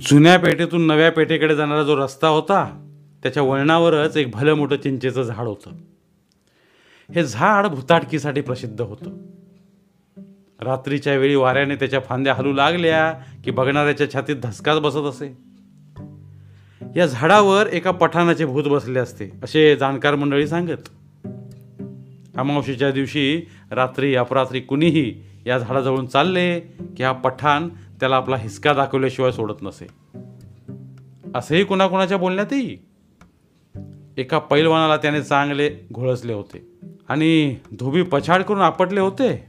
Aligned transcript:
जुन्या 0.00 0.38
पेठेतून 0.38 0.86
नव्या 0.86 1.12
पेठेकडे 1.12 1.56
जाणारा 1.56 1.82
जो 1.82 1.96
रस्ता 1.96 2.28
होता 2.28 2.88
त्याच्या 3.22 3.42
वळणावरच 3.42 4.16
एक 4.16 4.30
भलं 4.30 4.54
मोठं 4.54 4.76
चिंचेचं 4.76 5.22
झाड 5.22 5.46
होतं. 5.46 5.70
हे 7.14 7.24
झाड 7.24 7.66
भुताटकीसाठी 7.66 8.40
प्रसिद्ध 8.40 8.80
होतं. 8.80 9.16
रात्रीच्या 10.60 11.16
वेळी 11.16 11.34
वाऱ्याने 11.34 11.76
त्याच्या 11.76 12.00
फांद्या 12.00 12.34
हलू 12.34 12.52
लागल्या 12.52 13.12
की 13.44 13.50
बघणाऱ्याच्या 13.50 14.12
छातीत 14.12 14.36
धसकाच 14.42 14.80
बसत 14.80 14.96
असे. 14.96 15.38
या 16.96 17.06
झाडावर 17.06 17.66
एका 17.66 17.90
पठाणाचे 17.90 18.44
भूत 18.44 18.64
बसले 18.64 18.98
असते 18.98 19.30
असे 19.42 19.76
जाणकार 19.76 20.14
मंडळी 20.14 20.48
सांगत. 20.48 20.88
अमावशीच्या 22.38 22.90
दिवशी 22.90 23.42
रात्री 23.70 24.16
अपरात्री 24.16 24.60
कुणीही 24.60 25.22
या 25.46 25.58
झाडाजवळून 25.58 26.06
चालले 26.06 26.60
की 26.96 27.02
हा 27.02 27.12
पठाण 27.12 27.68
त्याला 28.00 28.16
आपला 28.16 28.36
हिसका 28.36 28.72
दाखवल्याशिवाय 28.72 29.32
सोडत 29.32 29.62
नसे. 29.62 29.86
असेही 31.34 31.64
कुणाकुणाच्या 31.64 32.18
बोलण्यातही? 32.18 32.78
एका 34.16 34.38
पैलवानाला 34.38 34.96
त्याने 34.96 35.22
चांगले 35.22 35.70
घोळसले 35.92 36.32
होते 36.32 36.66
आणि 37.08 37.56
धोबी 37.78 38.02
पछाड 38.02 38.42
करून 38.42 38.60
आपटले 38.60 39.00
होते. 39.00 39.46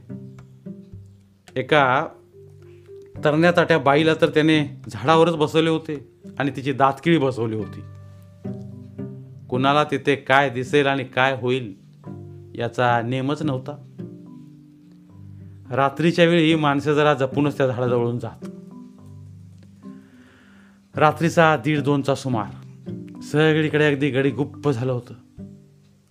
एका 1.56 2.06
तरण्या 3.24 3.52
ताट्या 3.56 3.78
बाईला 3.78 4.14
तर 4.14 4.28
त्याने 4.28 4.80
झाडावरच 4.88 5.36
बसवले 5.36 5.70
होते 5.70 6.08
आणि 6.38 6.50
तिची 6.56 6.72
दातकिळी 6.72 7.18
बसवली 7.18 7.56
होती. 7.56 7.80
कुणाला 9.48 9.84
तिथे 9.84 10.16
काय 10.16 10.50
दिसेल 10.50 10.86
आणि 10.86 11.04
काय 11.04 11.36
होईल 11.40 11.74
याचा 12.54 13.02
नेमच 13.02 13.42
नव्हता. 13.42 13.84
रात्रीच्या 15.72 16.24
वेळी 16.24 16.54
माणसं 16.54 16.94
जरा 16.94 17.14
जपूनच 17.14 17.56
त्या 17.56 17.66
झाडाजवळून 17.66 18.18
जात. 18.18 18.46
रात्रीचा 20.98 21.56
दीड 21.56 21.80
दोनचा 21.80 22.14
सुमार. 22.14 22.50
सगळीकडे 23.20 23.92
अगदी 23.92 24.10
गडी 24.10 24.30
गुप्प 24.30 24.70
झालं 24.70 24.92
होतं. 24.92 25.14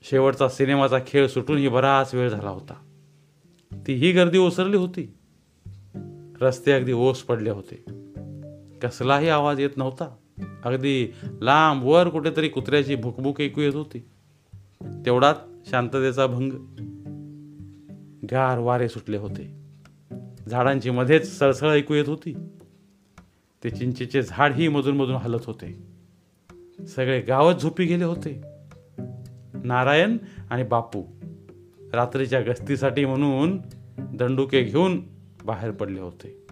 शेवटचा 0.01 0.49
सिनेमाचा 0.49 0.97
खेळ 1.07 1.27
सुटूनही 1.27 1.67
बराच 1.67 2.15
वेळ 2.15 2.29
झाला 2.29 2.49
होता. 2.49 2.73
ती 3.87 3.93
ही 3.93 4.11
गर्दी 4.11 4.37
ओसरली 4.37 4.77
होती. 4.77 5.13
रस्ते 6.41 6.71
अगदी 6.71 6.93
ओस 6.93 7.21
पडले 7.21 7.49
होते. 7.49 7.83
कसलाही 8.79 9.29
आवाज 9.29 9.59
येत 9.59 9.77
नव्हता. 9.77 10.15
अगदी 10.65 11.13
लांब 11.41 11.83
वर 11.83 12.09
कुठेतरी 12.09 12.47
कुत्र्याची 12.47 12.95
भुकभुक 12.95 13.41
ऐकू 13.41 13.61
येत 13.61 13.75
होती. 13.75 14.09
तेवढाच 15.05 15.39
शांततेचा 15.69 16.27
भंग. 16.27 16.51
गार 18.23 18.57
वारे 18.57 18.89
सुटले 18.89 19.17
होते. 19.17 19.57
झाडांची 20.49 20.89
मध्येच 20.89 21.39
सळसळ 21.39 21.69
ऐकू 21.69 21.93
येत 21.93 22.09
होती. 22.09 22.37
ते 23.63 23.69
चिंचेचे 23.69 24.21
झाडही 24.21 24.67
मधून 24.67 24.97
मधून 24.97 25.15
हलत 25.15 25.39
होते. 25.45 25.87
सगळे 26.85 27.21
गावच 27.21 27.61
झोपी 27.61 27.85
गेले 27.85 28.03
होते. 28.03 28.41
नारायण 29.63 30.17
आणि 30.49 30.63
बापू 30.63 31.03
रात्रीच्या 31.93 32.41
गस्तीसाठी 32.41 33.05
म्हणून 33.05 33.61
दंडुके 33.97 34.61
घेऊन 34.61 35.01
बाहेर 35.45 35.71
पडले 35.71 35.99
होते. 35.99 36.47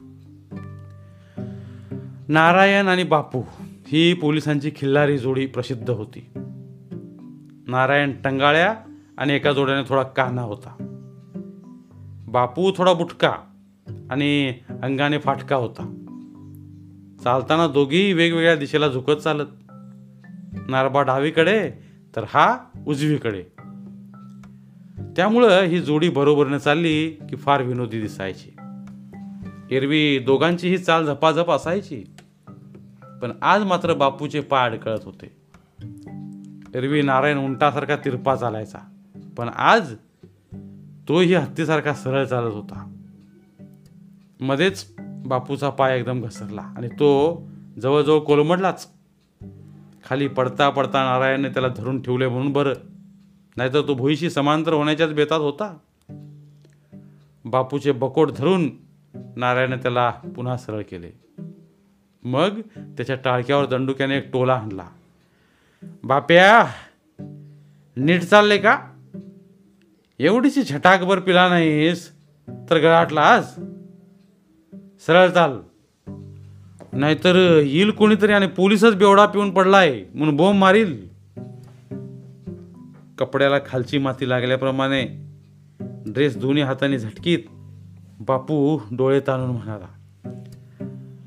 नारायण 2.27 2.88
आणि 2.88 3.03
बापू 3.03 3.41
ही 3.88 4.13
पोलिसांची 4.13 4.71
खिल्लारी 4.75 5.17
जोडी 5.17 5.45
प्रसिद्ध 5.45 5.89
होती. 5.89 6.30
नारायण 7.67 8.11
टंगाळ्या 8.23 8.75
आणि 9.17 9.33
एका 9.33 9.52
जोड्याने 9.52 9.89
थोडा 9.89 10.03
काना 10.03 10.41
होता. 10.41 10.84
बापू 12.36 12.72
थोडा 12.78 12.94
बुटका 12.94 13.33
आणि 14.11 14.53
अंगाने 14.83 15.17
फाटका 15.17 15.55
होता. 15.55 15.83
चालताना 17.23 17.67
दोघीही 17.67 18.14
वेगवेगळ्या 18.14 18.55
दिशेला 18.55 18.88
झुकत 18.88 19.11
चालत. 19.11 19.45
नारबा 20.67 21.02
डावीकडे 21.02 21.71
तर 22.15 22.23
हा 22.27 22.58
उजवीकडे. 22.87 23.43
त्यामुळं 25.15 25.61
ही 25.61 25.80
जोडी 25.80 26.09
बरोबरने 26.09 26.59
चालली 26.59 27.09
की 27.09 27.36
फार 27.36 27.61
विनोदी 27.61 28.02
दिसायची. 28.02 28.49
एरवी 29.76 30.20
दोघांचीही 30.20 30.77
चाल 30.77 31.05
झपाझप 31.05 31.52
असायची. 31.52 32.04
पण 33.21 33.32
आज 33.42 33.64
मात्र 33.64 33.93
बापूचे 33.93 34.42
पाय 34.42 34.70
अडकळत 34.70 34.99
होते. 35.04 35.36
एरवी 36.76 37.02
नारायण 37.02 37.38
उंटासारखा 37.38 37.95
तिरपा 37.95 38.36
चालायचा. 38.36 38.80
पण 39.38 39.49
आज 39.55 39.93
तोही 41.08 41.33
हत्तीसारखा 41.33 41.93
सरळ 41.93 42.26
चालत 42.26 42.54
होता. 42.54 42.95
मध्येच 44.39 44.95
बापूचा 44.99 45.70
पाय 45.70 45.99
एकदम 45.99 46.21
घसरला 46.21 46.61
आणि 46.61 46.88
तो 46.88 47.42
जवळजवळ 47.82 48.20
कोलमडलाच. 48.20 48.89
खाली 50.05 50.27
पडता 50.27 50.70
पडता 50.70 51.04
नारायणने 51.04 51.49
त्याला 51.49 51.67
धरून 51.67 52.02
ठेवले 52.02 52.27
म्हणून 52.27 52.54
बरं 52.54 52.73
नाहीतर 53.58 53.88
तो 53.88 53.94
भुईशी 53.94 54.30
समांतर 54.30 54.73
होण्याच्याच 54.73 55.14
बेतात 55.14 55.39
होता. 55.39 55.77
बापूचे 57.45 57.92
बकोट 57.92 58.32
धरून 58.32 58.70
नारायणने 59.36 59.76
त्याला 59.76 60.10
पुन्हा 60.10 60.58
सरळ 60.58 60.82
केले. 60.82 61.11
मग 62.23 62.60
त्याच्या 62.77 63.15
टाळक्यावर 63.15 63.65
दंडुक्याने 63.65 64.17
एक 64.17 64.32
टोला 64.33 64.54
आणला. 64.54 64.88
बाप्या 66.04 66.65
नीट 67.98 68.21
चालले 68.21 68.58
का? 68.58 68.80
एवढीशी 70.20 70.61
झटाकभर 70.61 71.20
पिला 71.20 71.49
नाहीस? 71.49 72.11
तर 72.70 72.77
गळाटला 72.77 73.21
आज? 73.21 73.43
सरळ 75.08 75.30
चाल. 75.30 75.58
नाहीतर 76.93 77.36
येईल 77.65 77.89
कोणीतरी 77.89 78.31
आणि 78.31 78.48
पोलीसच 78.48 78.95
बेवडा 78.95 79.26
पिऊन 79.26 79.52
पडलाय 79.52 80.03
म्हणून 80.15 80.36
बोंब 80.36 80.59
मारील. 80.59 81.08
कपड्याला 83.17 83.55
खालची 83.65 83.98
माती 83.98 84.30
लागल्याप्रमाणे 84.30 85.26
ड्रेस 86.08 86.37
दोन्ही 86.37 86.64
हाताने 86.64 86.99
झटकीत 86.99 87.39
बापू 88.20 88.80
डोळे 88.92 89.20
ताणून 89.20 89.49
म्हणाला 89.49 89.87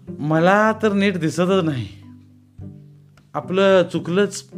मला 0.09 0.73
तर 0.83 0.93
नीट 0.93 1.17
दिसतच 1.19 1.65
नाही. 1.65 1.89
आपलं 3.35 3.83
चुकलंच 3.83 4.51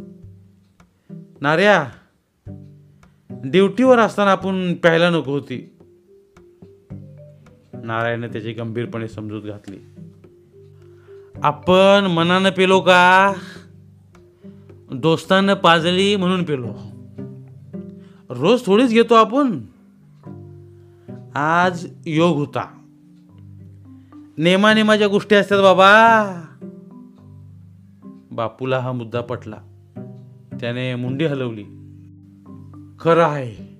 नार्या 1.41 1.87
ड्युटीवर 3.45 3.99
असताना 3.99 4.31
आपण 4.31 4.73
प्यायला 4.73 5.09
नको 5.09 5.31
होती. 5.31 5.75
नारायणने 7.83 8.27
त्याची 8.27 8.51
गंभीरपणे 8.51 9.07
समजूत 9.07 9.41
घातली. 9.43 9.77
आपण 11.43 12.07
मनानं 12.11 12.49
पेलो 12.49 12.79
का? 12.79 13.33
दोस्तानं 14.93 15.53
पाजली 15.53 16.15
म्हणून 16.15 16.43
पेलो. 16.43 16.75
रोज 18.29 18.65
थोडीच 18.65 18.89
घेतो 18.89 19.13
आपण. 19.13 19.61
आज 21.35 21.87
योग 22.05 22.37
होता. 22.37 22.81
नेमानेमाच्या 24.37 25.07
गोष्टी 25.07 25.35
असतात 25.35 25.61
बाबा. 25.61 26.25
बापूला 28.31 28.79
हा 28.79 28.91
मुद्दा 28.91 29.21
पटला. 29.21 29.57
त्याने 30.59 30.95
मुंडी 30.95 31.25
हलवली. 31.25 31.65
खरं 33.01 33.23
आहे. 33.23 33.79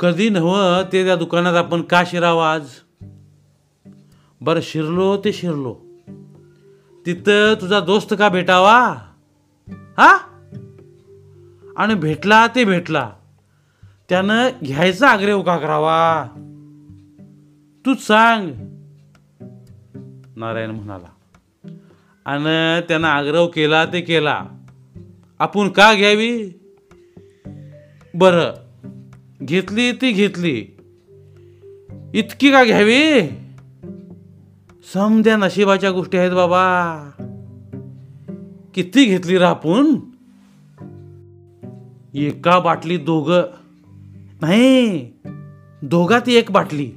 कधी 0.00 0.30
नव्हं 0.30 0.82
ते 0.92 1.04
त्या 1.04 1.16
दुकानात 1.16 1.54
आपण 1.54 1.82
का 1.82 2.02
शिरावं 2.06 2.42
आज? 2.42 2.64
बरं 4.40 4.60
शिरलो 4.62 5.16
ते 5.16 5.32
शिरलो. 5.32 5.80
तिथं 7.06 7.54
तुझा 7.60 7.80
दोस्त 7.80 8.14
का 8.18 8.28
भेटावा? 8.28 8.96
हा? 9.70 10.18
आणि 11.76 11.94
भेटला 11.94 12.46
ते 12.46 12.64
भेटला. 12.64 13.10
त्यानं 14.08 14.48
घ्यायचा 14.64 15.08
आग्रह 15.08 15.42
का 15.42 15.58
करावा? 15.58 16.26
तूच 17.86 18.06
सांग. 18.06 18.50
नारायण 20.36 20.70
म्हणाला. 20.70 21.08
आणि 22.24 22.80
त्यानं 22.88 23.08
आग्रह 23.08 23.46
केला 23.46 23.84
ते 23.84 24.00
केला. 24.00 24.44
आपण 25.38 25.68
का 25.68 25.94
घ्यावी? 25.94 26.59
बरं. 28.14 28.52
घेतली 29.42 29.92
ती 29.92 30.12
घेतली. 30.12 30.66
इतकी 32.14 32.52
का 32.52 32.64
घ्यावी? 32.64 33.22
समद्या 34.94 35.36
नशिबाच्या 35.36 35.90
गोष्टी 35.90 36.18
आहेत 36.18 36.30
बाबा. 36.30 36.96
किती 38.74 39.04
घेतली 39.04 39.38
रा 39.38 39.48
आपण? 39.48 39.96
एका 42.14 42.58
बाटली 42.58 42.96
दोघ. 42.96 43.32
नाही 44.40 45.10
दोघात 45.82 46.28
एक 46.28 46.50
बाटली. 46.50 46.90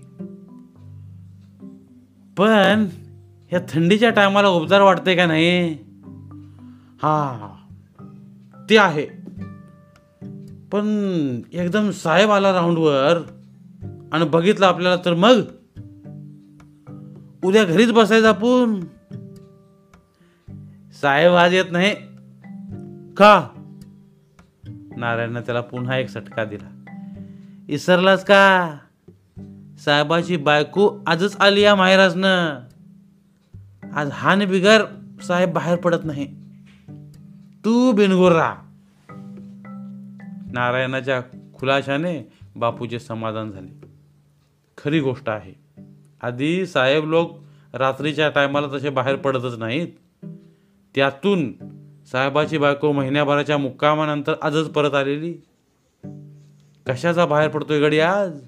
पण 2.38 2.86
या 3.54 3.60
थंडीच्या 3.70 4.10
टायमाला 4.10 4.48
उबदार 4.48 4.82
वाटते 4.82 5.16
का 5.16 5.26
नाही? 5.26 5.74
हा 7.04 7.50
ते 8.70 8.78
आहे. 8.78 9.23
पण 10.74 11.42
एकदम 11.54 11.90
साहेब 11.90 12.32
आला 12.32 12.54
राऊंडवर 12.54 13.18
आणि 14.12 14.26
बघितलं 14.26 14.66
आपल्याला 14.66 15.02
तर 15.06 15.14
मग? 15.14 15.42
उद्या 17.44 17.64
घरीच 17.64 17.92
बसायचं 17.92 18.28
आपण? 18.28 18.80
साहेब 21.02 21.32
आज 21.32 21.54
येत 21.54 21.66
नाही. 21.72 21.96
का? 23.14 23.48
नारायणनं 24.98 25.42
त्याला 25.42 25.62
पुन्हा 25.62 25.98
एक 25.98 26.10
सटका 26.10 26.46
दिला. 26.46 26.86
इसरलाच 27.70 28.26
का? 28.26 28.78
साहेबाची 29.86 30.38
बायको 30.38 31.04
आजच 31.08 31.38
आली 31.40 31.62
या 31.62 31.76
माहेराजनं 31.76 32.60
आज 33.94 34.10
हान 34.14 34.46
बिगर 34.46 34.82
साहेब 35.28 35.54
बाहेर 35.54 35.76
पडत 35.76 36.06
नाही. 36.06 36.36
तू 37.66 37.92
बिनगोर 37.92 38.32
राहा. 38.32 38.63
नारायणाच्या 40.54 41.22
खुलाशाने 41.54 42.32
बापूचे 42.56 43.00
समाधान 43.00 43.52
झाले. 43.52 43.88
खरी 44.78 45.00
गोष्ट 45.00 45.30
आहे. 45.30 45.54
आधी 46.22 46.66
साहेब 46.66 47.06
लोक 47.06 47.40
रात्रीच्या 47.74 48.30
टायमाला 48.30 48.68
तसे 48.74 48.90
बाहेर 48.90 49.16
पडतच 49.16 49.58
नाहीत. 49.58 49.88
त्यातून 50.96 51.54
साहेबाची 52.06 52.58
बायको 52.58 52.92
महिन्याभराच्या 52.92 53.58
मुक्कामानंतर 53.58 54.34
आजच 54.42 54.70
परत 54.70 54.94
आलेली. 54.94 55.34
कशाचा 56.88 57.26
बाहेर 57.26 57.50
पडतोय 57.50 57.80
गडी 57.80 58.00
आज? 58.00 58.42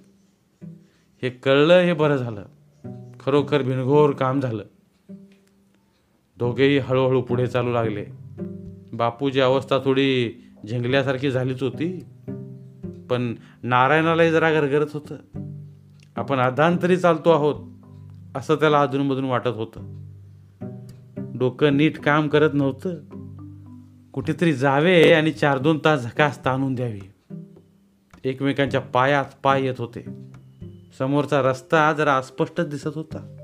हे 1.22 1.30
कळलं 1.30 1.74
हे 1.74 1.94
बरं 1.94 2.16
झालं. 2.16 2.46
खरोखर 3.20 3.62
भिनघोर 3.62 4.12
काम 4.12 4.40
झालं. 4.40 4.64
दोघेही 6.38 6.78
हळूहळू 6.78 7.22
पुढे 7.22 7.48
चालू 7.48 7.74
लागले. 7.74 8.06
बापूची 8.94 9.40
अवस्था 9.42 9.78
थोडी 9.86 10.42
झिंगल्यासारखी 10.68 11.32
झालीच 11.32 11.64
होती. 11.64 12.06
पण 13.10 13.36
नारायणालाही 13.64 14.32
जरा 14.32 14.52
गरगरत 14.52 14.88
होतं. 14.94 15.16
आपण 16.16 16.40
अधांतरी 16.40 16.98
चालतो 16.98 17.32
आहोत 17.32 17.56
असं 18.36 18.56
त्याला 18.56 18.82
अधूनमधून 18.82 19.26
वाटत 19.26 19.48
होतं. 19.48 20.06
डोकं 21.36 21.78
नीट 21.78 22.00
काम 22.00 22.28
करत 22.28 22.50
नव्हतं. 22.54 22.96
कुठेतरी 24.12 24.54
जावे 24.54 25.12
आणि 25.12 25.32
चार 25.32 25.58
दोन 25.58 25.80
तास 25.86 26.04
झकास 26.04 26.46
ताणून 26.46 26.76
द्यावी. 26.76 27.00
एकमेकांच्या 28.24 28.82
पायात 28.82 29.26
पाय 29.44 29.64
येत 29.64 29.76
होते. 29.78 30.06
समोरचा 30.98 31.42
रस्ता 31.42 31.94
जरा 31.94 32.16
अस्पष्टच 32.16 32.70
दिसत 32.70 32.90
होता. 32.96 33.38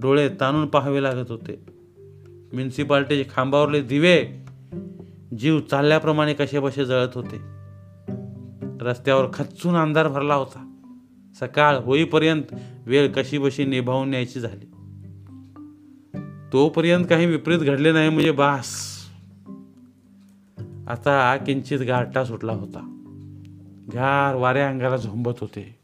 डोळे 0.00 0.28
ताणून 0.28 0.66
पाहावे 0.66 1.02
लागत 1.02 1.30
होते. 1.30 1.66
म्युन्सिपाल्टीचे 2.52 3.30
खांबावरले 3.30 3.80
दिवे 3.80 4.47
जीव 5.36 5.60
चालल्याप्रमाणे 5.60 6.34
कसे 6.34 6.60
बसे 6.60 6.84
जळत 6.84 7.08
होते. 7.14 7.36
रस्त्यावर 8.80 9.26
खच्चून 9.34 9.74
अंधार 9.74 10.08
भरला 10.08 10.34
होता. 10.34 10.74
सकाळ 11.40 11.76
होईपर्यंत 11.76 12.42
वेळ 12.86 13.12
कशी 13.12 13.38
बशी 13.38 13.64
निभावून 13.64 14.10
न्यायची 14.10 14.40
झाली. 14.40 14.64
तोपर्यंत 16.52 17.04
काही 17.08 17.26
विपरीत 17.26 17.58
घडले 17.58 17.92
नाही 17.92 18.08
म्हणजे 18.08 18.30
बास. 18.30 18.98
आता 20.88 21.36
किंचित 21.36 21.80
गारटा 21.80 22.24
सुटला 22.24 22.52
होता. 22.52 22.94
गार 23.94 24.34
वाऱ्या 24.34 24.68
अंगाला 24.68 24.96
झोंबत 24.96 25.32
होते. 25.40 25.78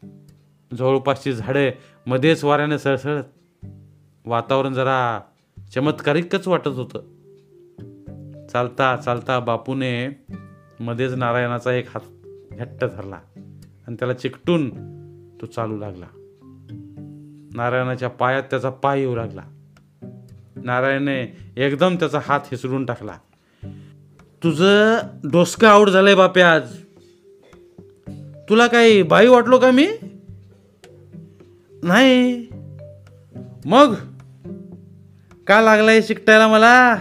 जवळपासची 0.77 1.33
झाडे 1.33 1.71
मध्येच 2.07 2.43
वाऱ्याने 2.43 2.79
सळसळत. 2.79 3.23
वातावरण 4.25 4.73
जरा 4.73 5.19
चमत्कारिकच 5.75 6.47
वाटत 6.47 6.67
होतं. 6.67 7.14
चालता 8.55 8.97
चालता 8.97 9.39
बापूने 9.39 10.25
मध्येच 10.79 11.13
नारायणाचा 11.13 11.71
एक 11.71 11.87
हात 11.89 12.01
घट्ट 12.51 12.85
धरला 12.85 13.19
आणि 13.87 13.95
त्याला 13.95 14.13
चिकटून 14.13 14.69
तो 15.41 15.45
चालू 15.45 15.77
लागला. 15.77 16.05
नारायणाच्या 17.55 18.09
पायात 18.09 18.43
त्याचा 18.43 18.69
पाय 18.69 18.99
येऊ 18.99 19.15
लागला. 19.15 19.41
नारायणने 20.55 21.37
एकदम 21.57 21.95
त्याचा 21.95 22.19
हात 22.23 22.39
हिसडून 22.45 22.85
टाकला. 22.85 23.17
तुझं 24.43 24.97
डोसकं 25.31 25.67
आऊट 25.67 25.89
झालंय 25.89 26.15
बापे 26.15 26.41
आज. 26.41 26.77
तुला 28.49 28.67
काही 28.67 29.03
बाई 29.03 29.27
वाटलो 29.27 29.57
का 29.57 29.71
मी? 29.71 29.87
नाही. 31.83 32.47
मग? 33.65 33.95
का 35.47 35.61
लागलाय 35.61 36.01
शिकटायला 36.01 36.47
मला? 36.47 36.97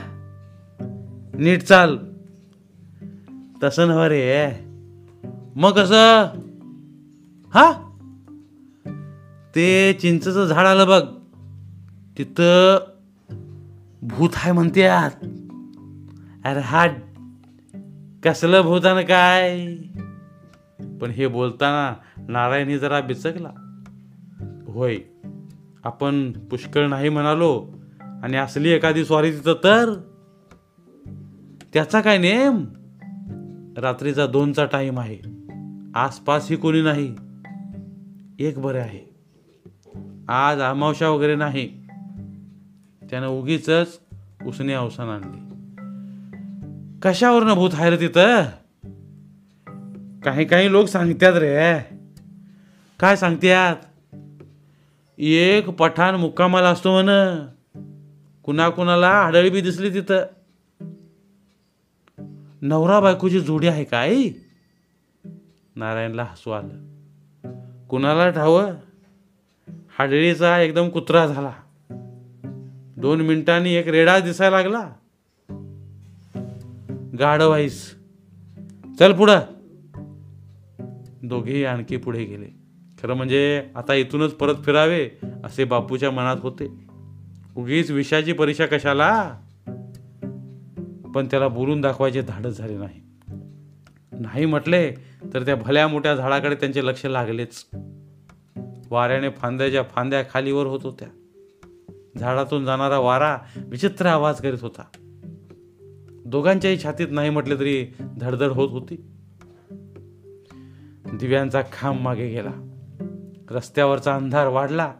नीट 1.38 1.62
चाल. 1.62 1.98
तसं 3.62 3.88
नव्ह 3.88 4.06
रे. 4.06 4.48
मग 5.56 5.70
कसं? 5.70 6.22
हा? 7.54 7.92
ते 9.54 9.92
चिंचचं 9.92 10.44
झाड 10.44 10.66
आलं 10.66 10.86
बघ. 10.86 11.02
तिथं 12.18 12.78
भूत 14.02 14.30
आहे 14.34 14.52
म्हणतात 14.52 15.10
अरे 16.44 16.60
हा 16.60 16.86
कसलं 18.24 18.60
भूतान 18.60 19.04
काय? 19.04 19.66
पण 21.00 21.10
हे 21.10 21.26
बोलताना 21.26 21.94
नारायणी 22.28 22.78
जरा 22.78 23.00
बिचकला. 23.00 23.50
होय 24.66 24.98
आपण 25.84 26.32
पुष्कळ 26.32 26.86
नाही 26.86 27.08
म्हणालो 27.08 27.66
आणि 28.22 28.36
असली 28.36 28.70
एखादी 28.70 29.04
स्वारी 29.04 29.32
तिथं 29.32 29.52
तर? 29.64 29.94
त्याचा 31.74 32.00
काय 32.00 32.18
नेम? 32.18 32.64
रात्रीचा 33.78 34.26
दोनचा 34.26 34.64
टाइम 34.64 35.00
आहे. 35.00 35.18
आसपासही 35.94 36.56
कोणी 36.56 36.82
नाही. 36.82 37.14
एक 38.38 38.58
बरे 38.58 38.78
आहे. 38.78 39.14
आज 40.28 40.60
अमावशा 40.60 41.08
वगैरे 41.08 41.34
नाही. 41.34 41.68
त्यानं 43.10 43.26
उगीच 43.26 43.70
उसने 44.46 44.72
अवसान 44.72 45.08
आणली. 45.08 45.38
कशावरनं 47.02 47.54
भूत 47.54 47.70
हायर 47.74 48.00
तिथं? 48.00 48.42
काही 50.24 50.44
काही 50.44 50.72
लोक 50.72 50.86
सांगतात 50.86 51.36
रे. 51.36 51.80
काय 53.00 53.16
सांगतात 53.16 53.76
एक 55.18 55.68
पठाण 55.68 56.14
मुक्कामाला 56.14 56.68
असतो 56.68 57.02
म्हण. 57.02 57.46
कुणाकुणाला 58.42 59.08
आडळी 59.08 59.50
बी 59.50 59.60
दिसली 59.60 59.94
तिथं. 59.94 60.22
नवरा 62.66 63.00
बायकोची 63.00 63.40
जोडी 63.40 63.66
आहे 63.66 63.84
काय 63.84 64.14
नारायणला 65.76 66.22
हसू 66.22 66.50
आलं. 66.50 66.84
कुणाला 67.86 68.30
ठावं? 68.30 68.66
हाडळीचा 69.68 70.60
एकदम 70.60 70.88
कुत्रा 70.88 71.26
झाला. 71.26 71.52
दोन 72.96 73.20
मिनिटांनी 73.20 73.74
एक 73.74 73.88
रेडा 73.88 74.18
दिसायला 74.18 74.62
लागला. 74.62 74.90
गाढव 77.18 77.66
चल 78.98 79.12
पुढं. 79.12 79.38
दोघेही 81.22 81.64
आणखी 81.64 81.96
पुढे 81.96 82.24
गेले. 82.24 82.46
खरं 83.02 83.14
म्हणजे 83.14 83.66
आता 83.74 83.94
इथूनच 83.94 84.32
परत 84.32 84.54
फिरावे 84.64 85.10
असे 85.44 85.64
बापूच्या 85.64 86.10
मनात 86.10 86.36
होते. 86.40 86.66
उगीच 87.56 87.90
विषयाची 87.90 88.32
परीक्षा 88.32 88.66
कशाला? 88.66 89.40
पण 91.14 91.26
त्याला 91.26 91.48
बोलून 91.48 91.80
दाखवायचे 91.80 92.22
धाडच 92.22 92.58
झाले 92.58 92.76
नाही. 92.76 93.00
नाही 94.12 94.46
म्हटले 94.46 94.92
तर 95.34 95.44
त्या 95.44 95.56
भल्या 95.56 95.88
मोठ्या 95.88 96.14
झाडाकडे 96.14 96.54
त्यांचे 96.54 96.84
लक्ष 96.84 97.06
लागलेच. 97.06 97.66
वाऱ्याने 98.90 99.28
फांद्याच्या 99.28 99.82
फांद्या 99.82 100.22
खालीवर 100.22 100.66
होत 100.66 100.80
होत्या. 100.82 101.08
झाडातून 102.18 102.64
जाणारा 102.64 102.98
वारा 102.98 103.38
विचित्र 103.56 104.06
आवाज 104.06 104.40
करीत 104.40 104.58
होता. 104.60 104.82
दोघांच्याही 106.26 106.82
छातीत 106.82 107.08
नाही 107.10 107.30
म्हटले 107.30 107.58
तरी 107.58 107.86
धडधड 108.20 108.48
होत 108.48 108.70
होती. 108.70 109.06
दिव्यांचा 111.18 111.62
खांब 111.72 112.00
मागे 112.00 112.28
गेला. 112.28 112.70
रस्त्यावरचा 113.50 114.14
अंधार 114.14 114.48
वाढला. 114.48 114.94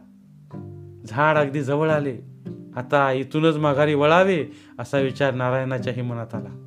झाड 1.07 1.37
अगदी 1.37 1.61
जवळ 1.61 1.89
आले. 1.89 2.34
आता 2.75 3.11
इथूनच 3.11 3.55
माघारी 3.55 3.93
वळावे 3.93 4.45
असा 4.79 4.97
विचार 4.97 5.33
नारायणाच्याही 5.33 6.01
मनात 6.01 6.33
आला. 6.33 6.61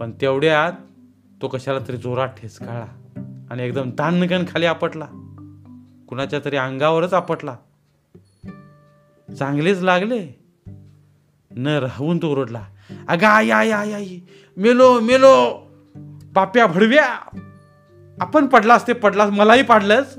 पण 0.00 0.12
तेवढ्यात 0.20 0.72
तो 1.42 1.48
कशाला 1.48 1.78
तरी 1.88 1.96
जोरात 1.96 2.28
ठेचकाळला 2.28 2.86
आणि 3.50 3.62
एकदम 3.62 3.90
ताणगण 3.90 4.44
खाली 4.48 4.66
आपटला. 4.66 5.06
कुणाच्या 6.08 6.40
तरी 6.44 6.56
अंगावरच 6.56 7.12
आपटला. 7.14 7.56
चांगलेच 9.38 9.82
लागले. 9.82 10.42
न 11.50 11.66
राहून 11.66 12.18
तो 12.18 12.30
ओरडला 12.32 12.64
अगं 13.08 13.26
आई 13.26 13.50
आई 13.50 13.70
आई 13.70 13.92
आई 13.92 14.20
मेलो 14.56 15.00
मेलो 15.00 15.50
पाप्या 16.34 16.66
भडव्या. 16.66 17.38
आपण 18.20 18.46
पडलास 18.46 18.86
ते 18.86 18.92
पडलास 18.92 19.30
मलाही 19.30 19.62
पाडलंच 19.62 20.18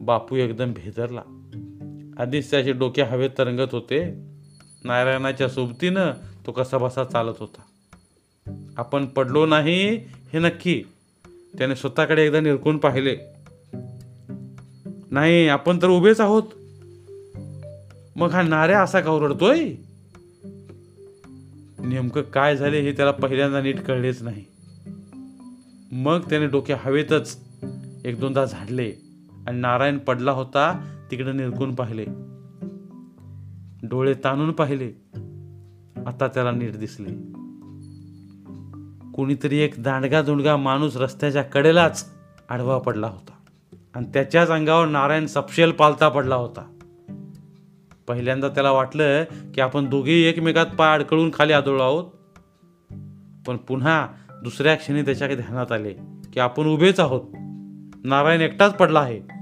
बापू 0.00 0.36
एकदम 0.36 0.72
भेदरला. 0.72 1.31
आधीच 2.18 2.50
त्याचे 2.50 2.72
डोके 2.72 3.02
हवेत 3.02 3.30
तरंगत 3.38 3.68
होते. 3.72 4.14
नारायणाच्या 4.84 5.48
सोबतीनं 5.48 6.12
तो 6.46 6.52
कसा 6.52 6.78
बसा 6.78 7.04
चालत 7.04 7.34
होता. 7.38 7.62
आपण 8.76 9.06
पडलो 9.06 9.46
नाही 9.46 9.96
हे 10.32 10.38
नक्की. 10.38 10.82
त्याने 11.58 11.76
स्वतःकडे 11.76 12.26
एकदा 12.26 12.40
निरकून 12.40 12.78
पाहिले. 12.78 13.16
नाही 15.10 15.48
आपण 15.48 15.78
तर 15.82 15.88
उभेच 15.88 16.20
आहोत. 16.20 16.42
मग 18.16 18.30
हा 18.30 18.42
नाऱ्या 18.42 18.82
असा 18.82 19.00
का 19.00 19.10
ओरडतोय? 19.10 19.72
नेमकं 21.78 22.22
काय 22.22 22.56
झाले 22.56 22.80
हे 22.80 22.92
त्याला 22.92 23.10
पहिल्यांदा 23.10 23.62
नीट 23.62 23.80
कळलेच 23.80 24.22
नाही. 24.22 24.44
मग 25.92 26.20
त्याने 26.30 26.46
डोके 26.46 26.72
हवेतच 26.72 27.38
एक 28.04 28.20
दोनदा 28.20 28.44
झाडले 28.44 28.92
आणि 29.46 29.60
नारायण 29.60 29.98
पडला 29.98 30.32
होता 30.32 30.88
तिकडे 31.12 31.32
निरकून 31.32 31.74
पाहिले. 31.74 32.04
डोळे 33.88 34.14
ताणून 34.14 34.52
पाहिले. 34.52 34.92
आता 36.06 36.26
त्याला 36.26 36.50
नीट 36.50 36.76
दिसले. 36.76 37.32
कोणीतरी 39.12 39.58
एक 39.58 39.74
दांडगा 39.78 40.22
दुंडगा 40.22 40.56
माणूस 40.56 40.96
रस्त्याच्या 40.96 41.42
कडेलाच 41.42 42.10
आडवा 42.48 42.78
पडला 42.78 43.06
होता. 43.06 43.32
आणि 43.94 44.06
त्याच्याच 44.14 44.50
अंगावर 44.50 44.86
नारायण 44.86 45.26
सपशेल 45.26 45.70
पालता 45.70 46.08
पडला 46.08 46.34
होता. 46.34 46.78
पहिल्यांदा 48.08 48.48
त्याला 48.48 48.70
वाटलं 48.70 49.24
की 49.54 49.60
आपण 49.60 49.90
दोघेही 49.90 50.22
एकमेकात 50.22 50.66
पाय 50.66 50.94
अडकळून 50.94 51.30
खाली 51.34 51.52
आदळलो 51.52 51.82
आहोत. 51.82 52.04
पण 53.46 53.56
पुन्हा 53.56 54.08
दुसऱ्या 54.42 54.74
क्षणी 54.74 55.02
त्याच्या 55.02 55.28
ध्यानात 55.28 55.72
आले 55.72 55.94
की 56.32 56.40
आपण 56.40 56.66
उभेच 56.66 57.00
आहोत. 57.00 57.22
नारायण 58.04 58.40
एकटाच 58.40 58.76
पडला 58.76 59.00
आहे. 59.00 59.41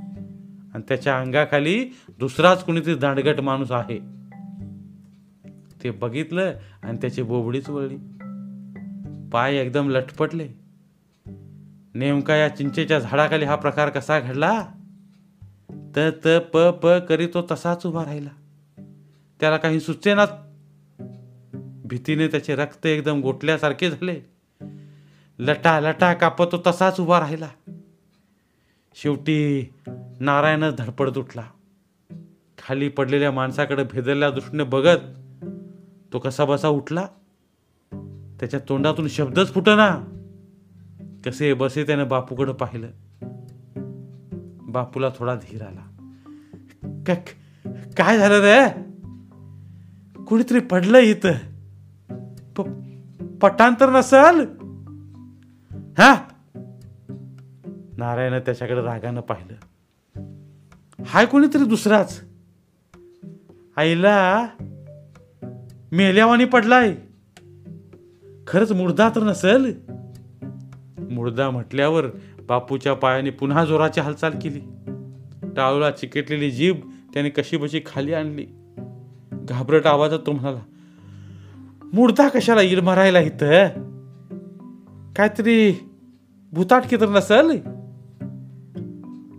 आणि 0.74 0.82
त्याच्या 0.88 1.20
अंगाखाली 1.20 1.90
दुसराच 2.18 2.64
कुणीतरी 2.64 2.94
दांडगट 2.94 3.40
माणूस 3.40 3.72
आहे. 3.72 3.98
ते 5.82 5.90
बघितलं 5.90 6.52
आणि 6.82 6.98
त्याची 7.00 7.22
बोबडीच 7.22 7.68
वळली. 7.68 7.96
पाय 9.32 9.54
एकदम 9.54 9.90
लटपटले. 9.90 10.48
नेमका 11.94 12.36
या 12.36 12.48
चिंचेच्या 12.48 12.98
झाडाखाली 12.98 13.44
हा 13.44 13.56
प्रकार 13.56 13.88
कसा 13.88 14.20
घडला? 14.20 14.66
त 15.96 15.98
त 16.24 16.28
प 16.52 16.58
प 16.58 16.86
करी 16.86 17.26
तो 17.26 17.46
तसाच 17.50 17.86
उभा 17.86 18.04
राहिला. 18.04 18.28
त्याला 19.40 19.56
काही 19.56 19.80
सुचेनात 19.80 20.28
भीतीने 21.84 22.28
त्याचे 22.28 22.54
रक्त 22.54 22.86
एकदम 22.86 23.20
गोठल्यासारखे 23.20 23.90
झाले. 23.90 24.30
लटा 25.38 25.80
लटा 25.80 26.12
कापत 26.12 26.44
तो 26.52 26.62
तसाच 26.66 27.00
उभा 27.00 27.20
राहिला. 27.20 27.48
शेवटी 29.02 29.72
नारायणच 30.20 30.74
धडपडत 30.78 31.18
उठला. 31.18 31.42
खाली 32.58 32.88
पडलेल्या 32.88 33.30
माणसाकडे 33.30 33.84
भेदरल्या 33.84 34.30
दृष्टीने 34.30 34.62
बघत 34.62 34.98
तो 36.12 36.18
कसा 36.18 36.44
बसा 36.44 36.68
उठला. 36.68 37.06
त्याच्या 38.40 38.60
तोंडातून 38.68 39.08
शब्दच 39.08 39.54
फुटना. 39.54 40.04
कसे 41.26 41.54
बसे 41.54 41.82
त्यानं 41.82 42.08
बापूकडे 42.08 42.52
पाहिलं. 42.52 42.88
बापूला 44.62 45.08
थोडा 45.18 45.34
धीर 45.34 45.62
आला. 45.62 46.06
काय 47.96 48.18
झालं 48.18 48.40
रे? 48.40 48.68
कुणीतरी 50.24 50.60
पडलं 50.60 50.98
इथं. 50.98 51.32
प- 52.56 52.70
पटांतर 53.42 53.90
नसल? 53.90 54.44
हा? 55.98 56.29
नारायण 58.00 58.38
त्याच्याकडे 58.40 58.82
रागानं 58.82 59.20
पाहिलं. 59.20 59.54
हाय 61.06 61.26
कोणीतरी 61.26 61.64
दुसराच. 61.64 62.24
आईला 63.76 64.46
मेल्यावानी 65.92 66.44
पडलाय. 66.44 66.96
खरंच 68.46 68.72
मुर्दा 68.72 69.08
तर 69.08 69.22
नसेल. 69.22 69.80
मुर्दा 71.10 71.50
म्हटल्यावर 71.50 72.06
बापूच्या 72.42 72.94
पायाने 72.94 73.30
पुन्हा 73.30 73.64
जोराची 73.64 74.00
हालचाल 74.00 74.32
केली. 74.42 74.60
टाळूला 75.56 75.90
चिकटलेली 75.90 76.50
जीभ 76.50 76.76
त्याने 77.14 77.28
कशीबशी 77.28 77.80
खाली 77.86 78.12
आणली. 78.12 78.46
घाबरट 79.32 79.86
आवाजात 79.86 80.18
तो 80.26 80.32
म्हणाला 80.32 80.60
मुर्दा 81.92 82.28
कशाला 82.28 82.62
येईल 82.62 82.80
मरायला 82.80 83.20
इथं? 83.20 83.66
काहीतरी 85.16 85.90
भुताटकी 86.52 86.96
तर 86.96 87.08
नसल? 87.08 87.56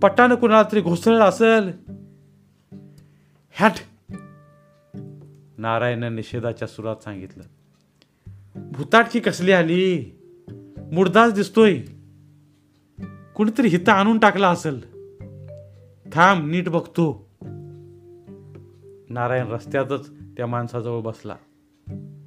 पट्टानं 0.02 0.36
कुणाला 0.36 0.70
तरी 0.72 0.82
घुसळलं 0.82 1.24
असेल? 1.24 1.72
हॅट. 3.60 3.72
नारायणनं 5.58 6.16
निषेधाच्या 6.16 6.68
सुरात 6.68 6.96
सांगितलं. 7.04 7.44
भूताटकी 8.56 9.20
कसली 9.20 9.52
आली? 9.52 10.20
मुडदाच 10.92 11.34
दिसतोय. 11.34 11.82
कुणीतरी 13.36 13.68
हिता 13.68 13.94
आणून 13.94 14.18
टाकला 14.18 14.50
असेल. 14.50 14.82
थांब 16.14 16.52
नीट 16.52 16.70
बघतो. 16.70 17.30
नारायण 19.10 19.48
रस्त्यातच 19.48 20.10
त्या 20.10 20.48
माणसाजवळ 20.48 21.02
बसला. 21.02 21.36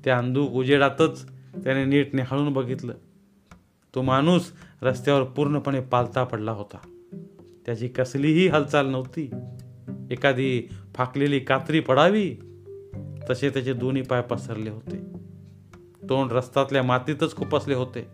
त्या 0.04 0.19
अंधूक 0.19 0.50
उजेडातच 0.50 1.28
त्याने 1.64 1.85
नीट 1.85 2.14
निहाळून 2.14 2.52
बघितलं. 2.52 2.95
तो 3.95 4.02
माणूस 4.02 4.52
रस्त्यावर 4.83 5.25
पूर्णपणे 5.25 5.81
पालता 5.81 6.25
पडला 6.25 6.52
होता. 6.52 6.90
त्याची 7.66 7.88
कसलीही 7.88 8.49
हालचाल 8.49 8.87
नव्हती. 8.87 9.30
एखादी 10.11 10.68
फाकलेली 10.94 11.40
कात्री 11.40 11.80
पडावी 11.80 12.37
तसे 13.30 13.50
त्याचे 13.50 13.73
दोन्ही 13.73 14.02
पाय 14.02 14.23
पसरले 14.23 14.71
होते. 14.71 14.97
तोंड 16.09 16.33
रस्त्यातल्या 16.33 16.83
मातीतच 16.83 17.37
खुपसले 17.37 17.75
होते. 17.75 18.09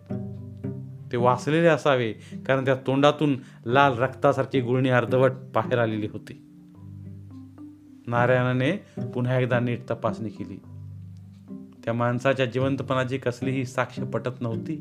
ते 1.11 1.17
वाचलेले 1.17 1.67
असावे 1.67 2.13
कारण 2.47 2.65
त्या 2.65 2.75
तोंडातून 2.75 3.35
लाल 3.65 3.97
रक्तासारखी 3.97 4.61
गुळणी 4.61 4.89
अर्धवट 4.89 5.31
बाहेर 5.31 5.79
आलेली 5.79 6.07
होती. 6.07 6.45
नारायणाने 8.07 8.71
पुन्हा 9.13 9.39
एकदा 9.39 9.59
नीट 9.59 9.79
तपासणी 9.89 10.29
केली. 10.29 10.59
त्या 11.85 11.93
माणसाच्या 11.93 12.45
जिवंतपणाची 12.45 13.17
कसलीही 13.17 13.65
साक्ष 13.65 13.99
पटत 13.99 14.41
नव्हती. 14.41 14.79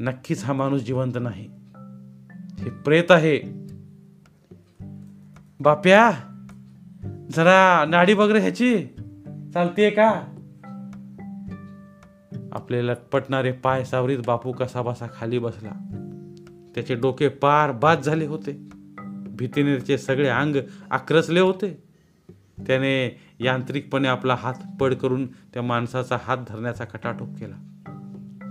नक्कीच 0.00 0.44
हा 0.44 0.52
माणूस 0.52 0.82
जिवंत 0.82 1.12
नाही. 1.20 1.63
हे 2.64 2.70
प्रेत 2.70 3.10
आहे. 3.10 3.40
बाप्या 5.60 6.10
जरा 7.30 7.84
नाडी 7.88 8.12
वगैरे 8.12 8.40
ह्याची. 8.40 8.86
चालतीये 9.54 9.90
का? 9.90 10.08
आपले 12.52 12.86
लटपटणारे 12.86 13.52
पाय 13.52 13.84
सावरीत 13.84 14.18
बापू 14.26 14.52
कसा 14.52 14.82
बसा 14.82 15.06
खाली 15.16 15.38
बसला. 15.38 15.70
त्याचे 16.74 16.94
डोके 16.94 17.28
पार 17.28 17.72
बाद 17.72 18.00
झाले 18.00 18.26
होते. 18.26 18.52
भीतीने 19.36 19.74
त्याचे 19.74 19.98
सगळे 19.98 20.28
अंग 20.28 20.56
आक्रसले 20.90 21.40
होते. 21.40 21.82
त्याने 22.66 23.20
यांत्रिकपणे 23.40 24.08
आपला 24.08 24.34
हात 24.34 24.54
पड 24.80 24.94
करून 24.94 25.26
त्या 25.26 25.62
माणसाचा 25.62 26.18
हात 26.22 26.38
धरण्याचा 26.48 26.84
कटाटोप 26.84 27.28
केला. 27.28 27.56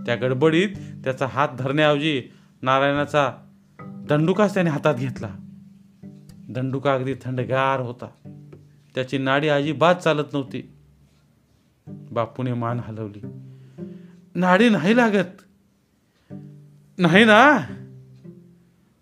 त्या 0.05 0.15
गडबडीत 0.15 0.69
त्याचा 1.03 1.27
हात 1.27 1.49
धरण्याऐवजी 1.59 2.23
नारायणाचा 2.61 3.33
दंडुकाच 4.09 4.53
त्याने 4.53 4.69
हातात 4.69 4.95
घेतला. 4.95 5.35
दंडुका 6.49 6.93
अगदी 6.93 7.13
थंडगार 7.13 7.79
होता. 7.79 8.05
त्याची 8.95 9.17
नाडी 9.17 9.47
अजिबात 9.47 9.95
चालत 9.95 10.23
नव्हती. 10.33 10.73
बापूने 11.87 12.53
मान 12.53 12.79
हलवली. 12.79 13.21
नाडी 14.35 14.69
नाही 14.69 14.97
लागत. 14.97 15.41
नाही 16.97 17.25
ना? 17.25 17.59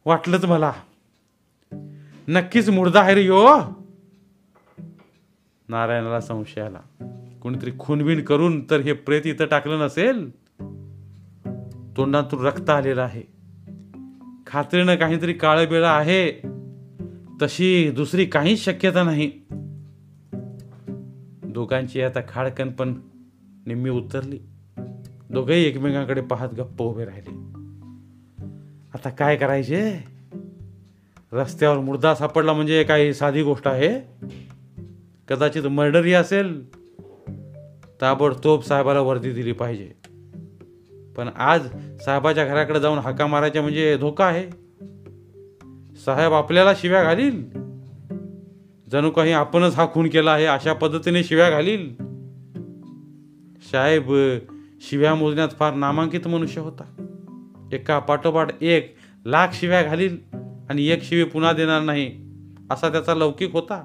वाटलंच 0.05 0.46
मला. 0.46 0.74
नक्कीच 2.27 2.70
मुर्दा 2.70 3.01
आहे 3.01 3.15
रे 3.15 3.22
यो. 3.22 3.60
नारायणाला 5.70 6.22
संशय 6.22 6.62
आला. 6.62 6.79
कोणीतरी 7.41 7.72
खूनबिन 7.79 8.24
करून 8.24 8.70
तर 8.70 8.79
हे 8.79 8.93
प्रेत 8.93 9.22
इथं 9.25 9.46
टाकलं 9.46 9.86
नसेल? 9.86 10.29
तोंडातून 11.98 12.46
रक्त 12.46 12.70
आलेलं 12.70 13.01
आहे. 13.01 13.40
खात्रीनं 14.51 14.96
काहीतरी 14.96 15.34
काळं 15.34 15.70
बिळं 15.70 15.88
आहे. 15.88 16.41
तशी 17.41 17.91
दुसरी 17.91 18.25
काहीच 18.25 18.65
शक्यता 18.65 19.03
नाही. 19.03 19.31
दोघांची 21.43 22.01
आता 22.01 22.20
खाडकन 22.29 22.70
पण 22.70 22.93
निम्मी 23.67 23.89
उतरली. 23.89 24.39
दोघंही 25.29 25.63
एकमेकांकडे 25.63 26.22
पाहत 26.22 26.50
गप्प 26.53 26.81
उभे 26.81 27.05
राहिले. 27.05 27.29
आता 28.93 29.10
काय 29.10 29.36
करायचे? 29.36 30.03
रस्त्यावर 31.34 31.79
मुर्दा 31.79 32.15
सापडला 32.15 32.53
म्हणजे 32.53 32.84
काही 32.84 33.13
साधी 33.13 33.43
गोष्ट 33.43 33.67
आहे? 33.67 34.01
कदाचित 35.27 35.63
मर्डरही 35.63 36.13
असेल. 36.13 36.75
ताबडतोब 38.01 38.62
साहेबाला 38.62 39.00
वर्दी 39.00 39.31
दिली 39.31 39.51
पाहिजे. 39.51 40.00
पण 41.15 41.30
आज 41.36 41.68
साहेबाच्या 42.06 42.46
घराकडे 42.46 42.80
जाऊन 42.80 42.98
हाका 42.98 43.27
मारायच्या 43.27 43.62
म्हणजे 43.62 43.98
धोका 43.98 44.25
आहे. 44.25 44.50
साहेब 46.06 46.34
आपल्याला 46.34 46.74
शिव्या 46.74 47.03
घालील. 47.03 47.44
जणू 48.91 49.10
काही 49.10 49.32
आपणच 49.32 49.75
हा 49.75 49.88
खून 49.94 50.10
केला 50.10 50.32
आहे 50.32 50.46
अशा 50.46 50.74
पद्धतीने 50.74 51.24
शिव्या 51.24 51.50
घालील. 51.50 51.96
साहेब 53.72 54.13
शिव्या 54.82 55.15
मोजण्यात 55.15 55.50
फार 55.60 55.74
नामांकित 55.74 56.27
मनुष्य 56.27 56.62
होता. 56.62 56.84
एका 57.74 58.00
पाठोपाठ 58.00 58.63
एक 58.63 58.96
लाख 59.25 59.48
शिव्या 59.53 59.84
घालील 59.84 60.18
आणि 60.70 60.88
एक 60.88 61.03
शिवी 61.03 61.24
पुन्हा 61.24 61.53
देणार 61.53 61.82
नाही 61.82 62.12
असा 62.72 62.89
त्याचा 62.89 63.15
लौकिक 63.15 63.51
होता. 63.51 63.84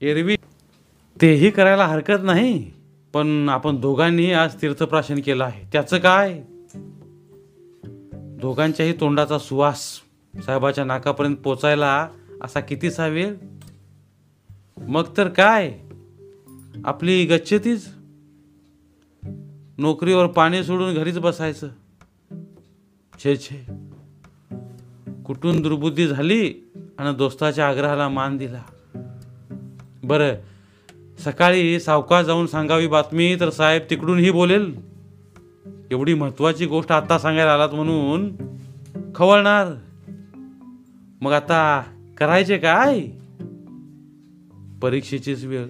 एरवी 0.00 0.36
तेही 1.22 1.50
करायला 1.50 1.86
हरकत 1.86 2.22
नाही. 2.22 2.79
पण 3.12 3.46
आपण 3.50 3.80
दोघांनीही 3.80 4.32
आज 4.32 4.62
तीर्थप्राशन 4.62 5.20
केलं 5.20 5.44
आहे. 5.44 5.68
त्याचं 5.72 5.98
काय? 5.98 6.42
दोघांच्याही 8.14 8.92
तोंडाचा 9.00 9.38
सुवास 9.38 10.00
साहेबाच्या 10.46 10.84
नाकापर्यंत 10.84 11.36
पोचायला 11.36 12.08
असा 12.42 12.60
कितीसा 12.60 13.06
वेळ 13.06 13.34
मग 14.78 15.02
तर 15.16 15.28
काय? 15.28 15.78
आपली 16.84 17.24
गच्छतीच 17.24 17.88
नोकरीवर 19.78 20.26
पाणी 20.26 20.64
सोडून 20.64 20.94
घरीच 20.94 21.18
बसायचं. 21.18 21.68
छे 23.24 23.36
छे. 23.36 23.66
कुठून 25.26 25.62
दुर्बुद्धी 25.62 26.06
झाली 26.06 26.72
आणि 26.98 27.16
दोस्ताच्या 27.16 27.68
आग्रहाला 27.68 28.08
मान 28.08 28.36
दिला? 28.36 28.62
बरं 30.02 30.34
सकाळी 31.24 31.80
सावकाश 31.80 32.26
जाऊन 32.26 32.46
सांगावी 32.46 32.86
बातमी 32.86 33.36
तर 33.40 33.50
साहेब 33.50 33.82
तिकडूनही 33.90 34.30
बोलेल. 34.30 34.80
एवढी 35.90 36.14
महत्वाची 36.14 36.66
गोष्ट 36.66 36.92
आता 36.92 37.18
सांगायला 37.18 37.54
आलात 37.54 37.68
म्हणून 37.68 38.32
खवळणार. 39.14 39.66
मग 41.20 41.32
आता 41.32 41.82
करायचे 42.18 42.58
काय? 42.58 43.00
परीक्षेचीच 44.82 45.44
वेळ. 45.44 45.66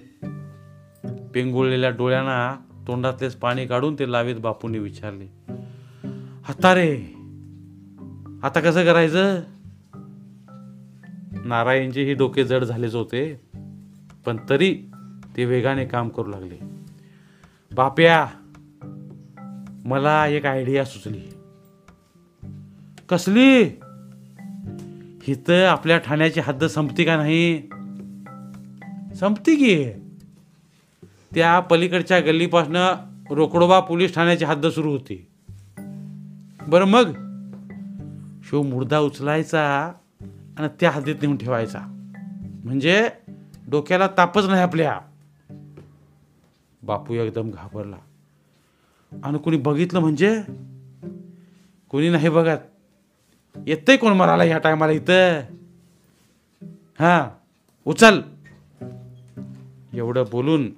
पेंगुळलेल्या 1.33 1.89
डोळ्यांना 1.89 2.55
तोंडातलेच 2.87 3.35
पाणी 3.35 3.65
काढून 3.65 3.95
ते 3.99 4.11
लावेत 4.11 4.35
बापूंनी 4.35 4.79
विचारले. 4.79 5.25
आता 6.49 6.75
रे 6.75 7.13
आता 8.43 8.59
कसं 8.59 8.85
करायचं? 8.85 9.41
नारायणचे 11.45 12.13
डोके 12.13 12.43
जड 12.43 12.63
झालेच 12.63 12.95
होते 12.95 13.41
पण 14.25 14.37
तरी 14.49 14.90
ते 15.37 15.45
वेगाने 15.45 15.85
काम 15.85 16.09
करू 16.09 16.29
लागले. 16.29 16.59
बाप्या 17.75 18.27
मला 19.85 20.27
एक 20.27 20.45
आयडिया 20.45 20.85
सुचली. 20.85 21.21
कसली? 23.09 23.63
हिथं 25.23 25.65
आपल्या 25.65 25.97
ठाण्याची 25.97 26.39
हद्द 26.39 26.63
संपती 26.63 27.03
का 27.03 27.17
नाही? 27.17 27.61
संपती 29.15 29.55
की? 29.55 29.91
त्या 31.35 31.59
पलीकडच्या 31.59 32.19
गल्लीपासनं 32.19 32.93
रोकडोबा 33.29 33.79
पोलीस 33.79 34.15
ठाण्याची 34.15 34.45
हद्द 34.45 34.67
सुरू 34.67 34.91
होती. 34.91 35.27
बरं 36.67 36.85
मग? 36.85 37.11
शिव 38.43 38.61
मुर्दा 38.61 38.99
उचलायचा 38.99 39.93
आणि 40.57 40.67
त्या 40.79 40.91
हद्दीत 40.91 41.15
नेऊन 41.21 41.37
ठेवायचा. 41.37 41.79
म्हणजे 42.63 43.09
डोक्याला 43.69 44.07
तापच 44.07 44.45
नाही 44.45 44.61
आपल्या. 44.61 44.99
बापू 46.83 47.13
एकदम 47.13 47.51
घाबरला. 47.51 47.97
आणि 49.23 49.37
कुणी 49.37 49.57
बघितलं 49.57 49.99
म्हणजे? 49.99 50.41
कोणी 51.89 52.09
नाही 52.09 52.29
बघत. 52.29 52.57
येतंय 53.67 53.97
कोण 53.97 54.13
मराला 54.13 54.43
ह्या 54.43 54.57
टायमाला 54.57 54.91
इथं? 54.91 55.39
हा 56.99 57.29
उचल. 57.85 58.21
एवढं 59.93 60.23
बोलून 60.31 60.71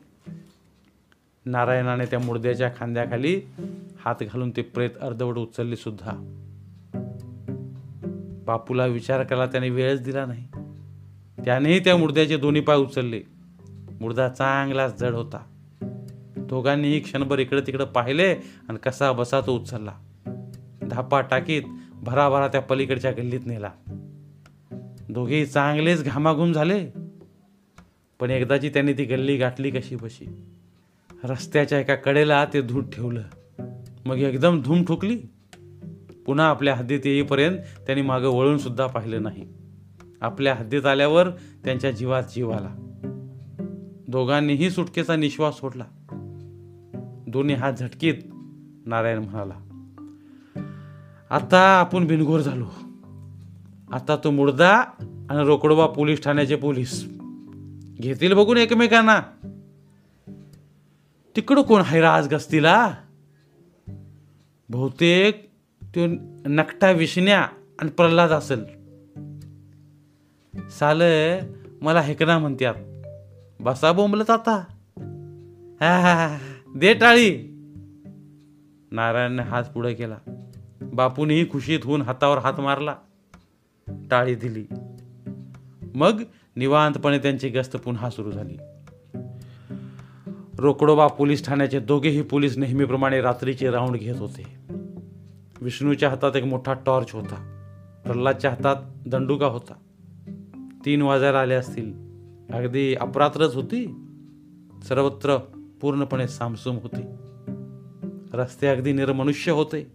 नारायणाने 1.46 2.06
त्या 2.06 2.20
मुर्द्याच्या 2.20 2.72
खांद्याखाली 2.78 3.42
हात 4.00 4.16
घालून 4.22 4.52
ते 4.52 4.62
प्रेत 4.62 4.90
अर्धवट 5.02 5.38
उचलले 5.38 5.76
सुद्धा. 5.76 6.12
बापूला 8.46 8.86
विचार 8.86 9.24
केला 9.24 9.46
त्याने 9.46 9.70
वेळच 9.70 10.02
दिला 10.02 10.26
नाही. 10.26 10.48
त्यानेही 11.46 11.80
त्या 11.80 11.98
मुर्द्याचे 11.98 12.38
दोन्ही 12.38 12.62
पाय 12.62 12.78
उचलले. 12.78 13.22
मुर्दा 14.02 14.30
चांगलाच 14.30 15.00
जड 15.00 15.13
होता. 15.13 15.53
दोघांनीही 16.54 17.00
क्षणभर 17.00 17.39
इकडे 17.39 17.62
तिकडे 17.62 17.86
पाहिले 17.86 18.32
आणि 18.70 18.78
कसा 18.78 19.12
बसा 19.12 19.42
तो 19.42 19.56
उचलला. 19.56 19.92
धापा 20.89 21.22
टाकीत 21.22 21.62
भराभरा 21.94 22.48
त्या 22.48 22.62
पलीकडच्या 22.62 23.12
गल्लीत 23.12 23.39
नेला. 23.46 23.70
दोघेही 25.10 25.46
चांगलेच 25.46 26.04
घामाघूम 26.04 26.52
झाले. 26.52 26.89
पण 28.20 28.30
एकदाची 28.30 28.70
त्यांनी 28.70 28.94
ती 28.94 29.04
गल्ली 29.04 29.38
गाठली 29.38 29.72
कशी 29.72 29.96
बशी 29.96 30.26
रस्त्याच्या 31.24 31.80
एका 31.80 31.96
कडेला 31.96 32.46
ते 32.46 32.62
धूट 32.62 32.86
ठेवलं. 32.94 33.22
मग 34.06 34.18
एकदम 34.18 34.62
धूम 34.62 34.84
ठुकली. 34.84 35.18
पुन्हा 36.26 36.46
आपल्या 36.46 36.76
हद्दीत 36.76 37.00
येईपर्यंत 37.06 37.58
त्यांनी 37.58 38.02
मागं 38.02 38.30
वळून 38.30 38.58
सुद्धा 38.58 38.88
पाहिलं 38.88 39.24
नाही. 39.24 39.48
आपल्या 40.22 40.56
हद्दीत 40.56 40.86
आल्यावर 40.86 41.30
त्यांच्या 41.63 41.92
जीवात 41.92 42.24
जीव 42.36 42.50
आला. 42.50 42.76
दोघांनीही 44.08 44.70
सुटकेचा 44.70 45.16
निश्वास 45.16 45.60
सोडला. 45.60 45.84
दोन्ही 47.34 47.56
हात 47.56 47.74
झटकीत 47.74 48.13
नारायण 48.86 49.17
म्हणाला 49.17 49.54
आता 51.30 51.60
आपण 51.60 52.08
बिनगोर 52.08 52.39
झालो. 52.39 52.65
आता 53.91 54.15
तो 54.24 54.32
मुर्दा 54.32 54.78
आणि 55.30 55.43
रोकडोबा 55.43 55.88
पोलीस 55.88 56.24
ठाण्याचे 56.24 56.56
पोलीस. 56.56 57.08
घेतील 58.02 58.34
बघून 58.34 58.58
एकमेकांना. 58.58 59.22
तिकडं 61.36 61.62
कोण 61.62 61.82
हैराज 61.82 62.26
आज 62.26 62.34
गस्तीला? 62.34 62.93
बहुतेक 64.69 65.50
तो 65.84 66.00
नकटा 66.46 66.91
विष्ण्या 66.91 67.41
आणि 67.80 67.89
प्रल्हाद 67.89 68.32
असेल. 68.32 68.65
साल 70.69 71.02
मला 71.82 72.02
हेकना 72.02 72.39
म्हणत्यात. 72.39 72.76
बसा 73.62 73.91
बोंबलत 73.91 74.30
आता. 74.30 74.63
हा 75.82 76.00
हा 76.00 76.28
हा. 76.28 76.53
दे 76.76 76.94
टाळी. 76.94 77.32
नारायणने 78.92 79.44
हात 79.44 79.64
पुढे 79.64 79.94
केला. 79.94 80.18
बापूनेही 80.82 81.52
खुशीत 81.52 81.80
होऊन 81.84 82.02
हातावर 82.02 82.38
हात 82.38 82.60
मारला. 82.60 82.96
टाळी 84.12 84.36
दिली. 84.36 84.66
मग 85.96 86.24
निवांतपणे 86.56 87.18
त्यांची 87.18 87.50
गस्त 87.50 87.76
पुन्हा 87.76 88.10
सुरू 88.10 88.32
झाली. 88.32 88.58
रोकडोबा 90.58 91.08
पोलीस 91.08 91.46
ठाण्याचे 91.46 91.80
दोघेही 91.80 92.22
पोलीस 92.22 92.58
नेहमीप्रमाणे 92.58 93.22
रात्रीचे 93.22 93.72
राऊंड 93.72 93.96
घेत 93.96 94.16
होते. 94.16 94.56
विष्णूच्या 95.62 96.10
हातात 96.10 96.36
एक 96.36 96.44
मोठा 96.44 96.74
टॉर्च 96.74 97.12
होता. 97.12 97.60
प्रल्हादच्या 98.06 98.52
हातात 98.52 98.76
दंडुका 99.08 99.46
होता. 99.46 99.74
तीन 100.86 101.02
वाजायला 101.02 101.40
आले 101.40 101.54
असतील. 101.54 101.94
अगदी 102.54 102.96
अपरात्रच 102.96 103.56
होती. 103.56 104.06
सर्वत्र 104.84 105.38
पूर्णपणे 105.84 106.28
सामसूम 106.28 106.76
होते. 106.76 107.02
रस्ते 108.38 108.67
अगदी 108.67 108.93
निर्मनुष्य 108.93 109.52
होते. 109.52 109.91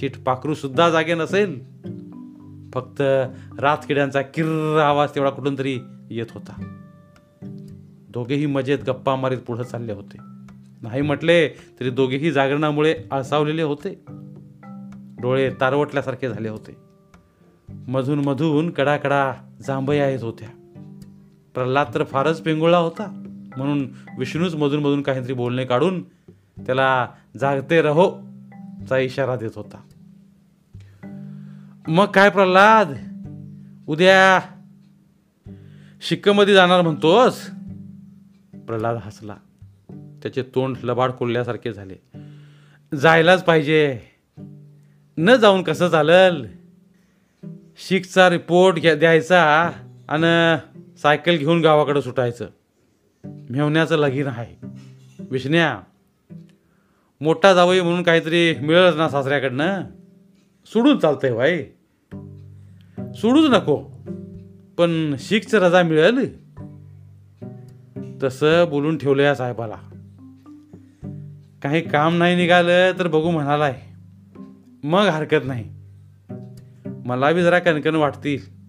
चीट 0.00 0.24
पाखरू 0.24 0.54
सुद्धा 0.54 0.90
जागे 0.90 1.14
नसेल. 1.14 1.60
फक्त 2.74 3.02
रातकिड्यांचा 3.60 4.22
किर्र 4.22 4.78
आवाज 4.78 5.08
तेवढा 5.14 5.30
कुठून 5.30 5.58
तरी 5.58 5.78
येत 6.10 6.26
होता. 6.34 6.76
दोघेही 8.08 8.46
मजेत 8.46 8.78
गप्पा 8.86 9.16
मारीत 9.16 9.38
पुढे 9.38 9.64
चालले 9.64 9.92
होते. 9.92 10.18
नाही 10.82 11.02
म्हटले 11.02 11.48
तरी 11.48 11.90
दोघेही 11.90 12.32
जागरणामुळे 12.32 12.94
आळसावलेले 13.10 13.62
होते. 13.62 14.04
डोळे 15.20 15.50
तारवटल्यासारखे 15.60 16.28
झाले 16.28 16.48
होते. 16.48 16.76
मधून 17.68 18.18
मधून 18.18 18.70
कडाकडा 18.70 19.34
जांभया 19.66 20.08
येत 20.08 20.22
होत्या. 20.22 20.48
प्रल्हाद 21.54 21.86
तर 21.94 22.04
फारच 22.04 22.42
पिंगुळा 22.42 22.78
होता. 22.78 23.19
म्हणून 23.60 23.88
विष्णूच 24.18 24.54
मधून 24.54 24.80
मधून 24.80 25.02
काहीतरी 25.02 25.32
बोलणे 25.32 25.64
काढून 25.64 26.02
त्याला 26.66 27.08
जागते 27.40 27.82
रहो 27.82 28.20
चा 28.88 28.98
इशारा 28.98 29.36
देत 29.36 29.50
होता. 29.56 29.80
मग 31.88 32.04
काय 32.04 32.30
प्रल्हाद? 32.30 32.94
उद्या 33.86 34.40
शिक्कमध्ये 36.00 36.54
जाणार 36.54 36.82
म्हणतोस? 36.82 37.50
प्रल्हाद 38.54 38.96
हसला. 39.02 39.36
त्याचे 40.22 40.42
तोंड 40.42 40.76
लबाड 40.84 41.10
कोल्ल्यासारखे 41.10 41.72
झाले. 41.72 41.94
जायलाच 42.96 43.44
पाहिजे. 43.44 44.00
न 45.18 45.34
जाऊन 45.34 45.62
कसं 45.62 45.88
चालल? 45.88 46.46
शिकचा 47.88 48.30
रिपोर्ट 48.30 48.76
घ्या 48.76 48.94
द्यायचा 48.94 49.70
आणि 50.08 50.56
सायकल 51.02 51.36
घेऊन 51.36 51.60
गावाकडे 51.60 52.02
सुटायचं. 52.02 52.46
मेवण्याचं 53.24 53.96
लगीन 53.96 54.26
आहे. 54.26 54.66
विष्ण्या 55.30 55.80
मोठा 57.20 57.54
जावई 57.54 57.80
म्हणून 57.80 58.02
काहीतरी 58.02 58.54
मिळेलच 58.54 58.96
ना 58.96 59.08
सासऱ्याकडनं. 59.08 59.82
सोडून 60.66 60.98
चालतंय 60.98 61.32
भाई 61.32 61.64
सोडूच 63.14 63.50
नको. 63.50 63.76
पण 64.78 65.14
शीखचं 65.18 65.58
रजा 65.58 65.82
मिळेल. 65.82 66.50
तसं 68.22 68.64
बोलून 68.70 68.98
ठेवलं 68.98 69.22
या 69.22 69.34
साहेबाला. 69.34 69.76
काही 71.62 71.80
काम 71.80 72.18
नाही 72.18 72.36
निघालं 72.36 72.92
तर 72.98 73.08
बघू 73.08 73.30
म्हणालाय. 73.30 73.80
मग 74.84 75.04
हरकत 75.04 75.44
नाही. 75.44 75.64
मला 77.06 77.32
बी 77.32 77.42
जरा 77.42 77.58
कणकण 77.58 77.94
वाटतील. 77.94 78.60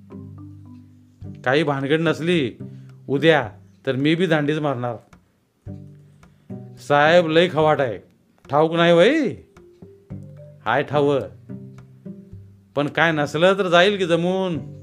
काही 1.42 1.64
भानगड 1.64 2.00
नसली 2.00 2.52
उद्या 3.08 3.50
तर 3.88 3.96
मी 3.96 4.16
बी 4.16 4.26
दांडीच 4.26 4.60
मारणार. 4.60 4.96
साहेब 6.78 7.28
लय 7.28 7.50
खवाट 7.52 7.82
आहे. 7.82 7.98
ठाऊक 8.50 8.74
नाही 8.74 8.94
वय 8.94 9.36
हाय 10.66 10.84
ठाव. 10.84 11.20
पण 12.76 12.88
काय 12.88 13.12
नसलं 13.12 13.54
तर 13.54 13.68
जाईल 13.68 13.98
की 13.98 14.06
जमून. 14.06 14.82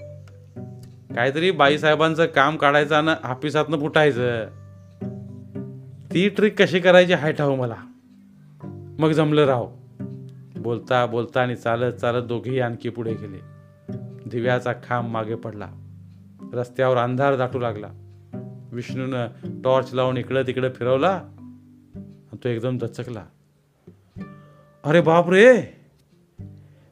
काहीतरी 1.15 1.51
बाईसाहेबांचं 1.51 2.27
काम 2.27 2.57
काढायचं 2.57 2.95
आणि 2.95 3.27
हापिसातनं 3.27 3.81
फुटायचं 3.81 4.47
ती 6.15 6.29
ट्रिक 6.29 6.63
कशी 6.63 6.81
करायची 6.81 7.13
हाय 7.13 7.33
ठाव 7.33 7.55
मला. 7.55 7.77
मग 8.99 9.11
जमलं 9.11 9.45
राव. 9.45 9.71
बोलता 10.57 11.07
बोलता 11.07 11.43
आणि 11.43 11.57
चालत 11.57 11.93
चालत 11.93 12.23
दोघेही 12.23 12.61
आणखी 12.61 12.89
पुढे 12.89 13.15
गेले. 13.15 13.39
दिव्याचा 14.27 14.73
खांब 14.73 15.09
मागे 15.09 15.35
पडला. 15.35 15.69
रस्त्यावर 16.53 16.97
अंधार 16.97 17.37
दाटू 17.37 17.59
लागला. 17.59 17.89
विष्णूनं 18.73 19.27
टॉर्च 19.65 19.95
लावून 19.95 20.17
इकडं 20.17 20.43
तिकडं 20.43 20.71
फिरवला 20.73 21.23
आणि 21.95 22.37
तो 22.45 22.49
एकदम 22.49 22.79
दचकला. 22.79 23.25
अरे 24.85 25.01
बाप 25.01 25.31
रे! 25.31 25.63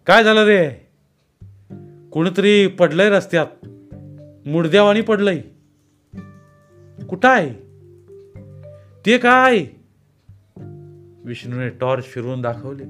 काय 0.06 0.24
झालं 0.24 0.44
रे? 0.44 0.70
कोणीतरी 2.12 2.66
पडलंय 2.66 3.10
रस्त्यात. 3.10 3.46
मुडद्यावानी 4.48 5.00
पडलंय. 5.00 5.40
कुठं 7.08 7.28
आहे 7.28 7.52
ते 9.06 9.18
काय? 9.18 9.66
विष्णूने 11.24 11.68
टॉर्च 11.68 12.04
फिरवून 12.04 12.40
दाखवले. 12.40 12.84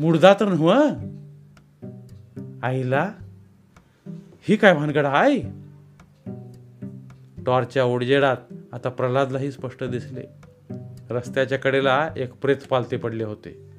मुडदा 0.00 0.34
तर 0.34 0.48
नव 0.48 0.68
आईला 2.62 3.12
ही 4.42 4.56
काय 4.56 4.74
भानगड 4.74 5.06
आहे? 5.06 5.61
टॉर्चच्या 7.46 7.84
ओडजेडात 7.84 8.36
आता 8.72 8.88
प्रल्हादलाही 8.88 9.52
स्पष्ट 9.52 9.84
दिसले. 9.84 10.20
रस्त्याच्या 11.10 11.58
कडेला 11.58 12.10
एक 12.16 12.32
प्रेत 12.32 12.56
पालते 12.70 12.96
पडले 12.96 13.24
होते. 13.24 13.70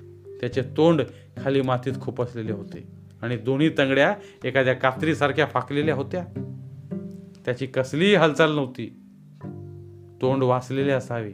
त्याचे 0.42 0.62
तोंड 0.62 1.02
खाली 1.44 1.62
मातीत 1.62 1.94
खुपसलेले 2.02 2.52
होते 2.52 2.88
आणि 3.22 3.38
दोन्ही 3.38 3.70
तंगड्या 3.70 4.16
एखाद्या 4.44 4.74
कात्रीसारख्या 4.74 5.46
फाकलेल्या 5.46 5.96
होत्या. 5.96 6.26
त्याची 7.46 7.66
कसलीही 7.66 8.16
हालचाल 8.16 8.56
नव्हती. 8.56 9.00
तोंड 10.22 10.44
वाचलेले 10.44 10.92
असावे. 10.92 11.34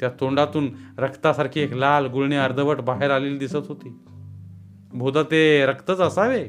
त्या 0.00 0.10
तोंडातून 0.20 0.68
रक्तासारखी 0.98 1.60
एक 1.60 1.74
लाल 1.74 2.06
गुळणी 2.06 2.36
अर्धवट 2.36 2.80
बाहेर 2.80 3.10
आलेली 3.10 3.38
दिसत 3.38 3.56
होती. 3.56 3.98
भोदा 4.92 5.22
ते 5.22 5.66
रक्तच 5.66 6.00
असावे? 6.00 6.48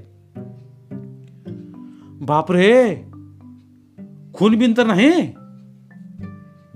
बापरे! 2.25 2.95
खून 4.37 4.55
बिन 4.55 4.73
तर 4.77 4.85
नाही? 4.85 5.33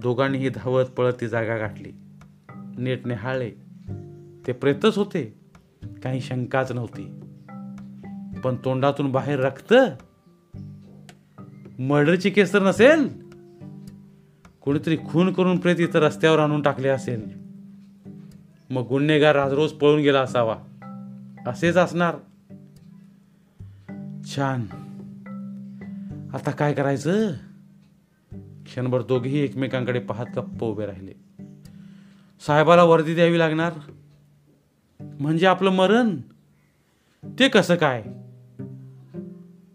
दोघांनीही 0.02 0.50
धावत 0.50 0.86
पळत 0.86 1.14
ती 1.22 1.28
जागा 1.28 1.58
गाठली. 1.58 1.92
नीट 2.78 3.08
निहाळले 3.08 3.52
ते 4.48 4.52
प्रेतच 4.52 4.98
होते. 4.98 5.40
काही 6.04 6.22
शंकाच 6.22 6.72
नव्हती. 6.72 7.20
पण 8.44 8.56
तोंडातून 8.56 9.12
बाहेर 9.12 9.40
रक्त? 9.40 9.74
मर्डरची 11.80 12.30
केस 12.30 12.54
तर 12.54 12.64
नसेल? 12.64 13.30
कोणीतरी 14.62 14.98
खून 14.98 15.34
करून 15.34 15.58
प्रेत 15.58 15.76
इथं 15.80 16.00
रस्त्यावर 16.00 16.40
आणून 16.40 16.62
टाकले 16.62 16.88
असेल. 16.88 17.38
मग 18.70 18.82
गुन्हेगार 18.82 19.36
आज 19.36 19.54
रोज 19.54 19.72
पळून 19.72 20.00
गेला 20.00 20.22
असावा. 20.22 20.58
असेच 21.48 21.78
असणार. 21.78 22.16
छान. 24.26 24.66
आता 26.34 26.52
काय 26.52 26.74
करायचं? 26.74 27.32
क्षणभर 28.70 29.02
दोघेही 29.02 29.40
एकमेकांकडे 29.40 30.00
पाहत 30.00 30.26
गप्प 30.36 30.64
उभे 30.64 30.86
राहिले. 30.86 31.12
साहेबाला 32.48 32.84
वर्दी 32.84 33.16
द्यावी 33.16 33.40
लागणार? 33.40 33.74
म्हणजे 35.00 35.48
आपलं 35.48 35.70
मरण? 35.70 36.16
ते 37.40 37.48
कसं 37.48 37.76
काय? 37.76 38.04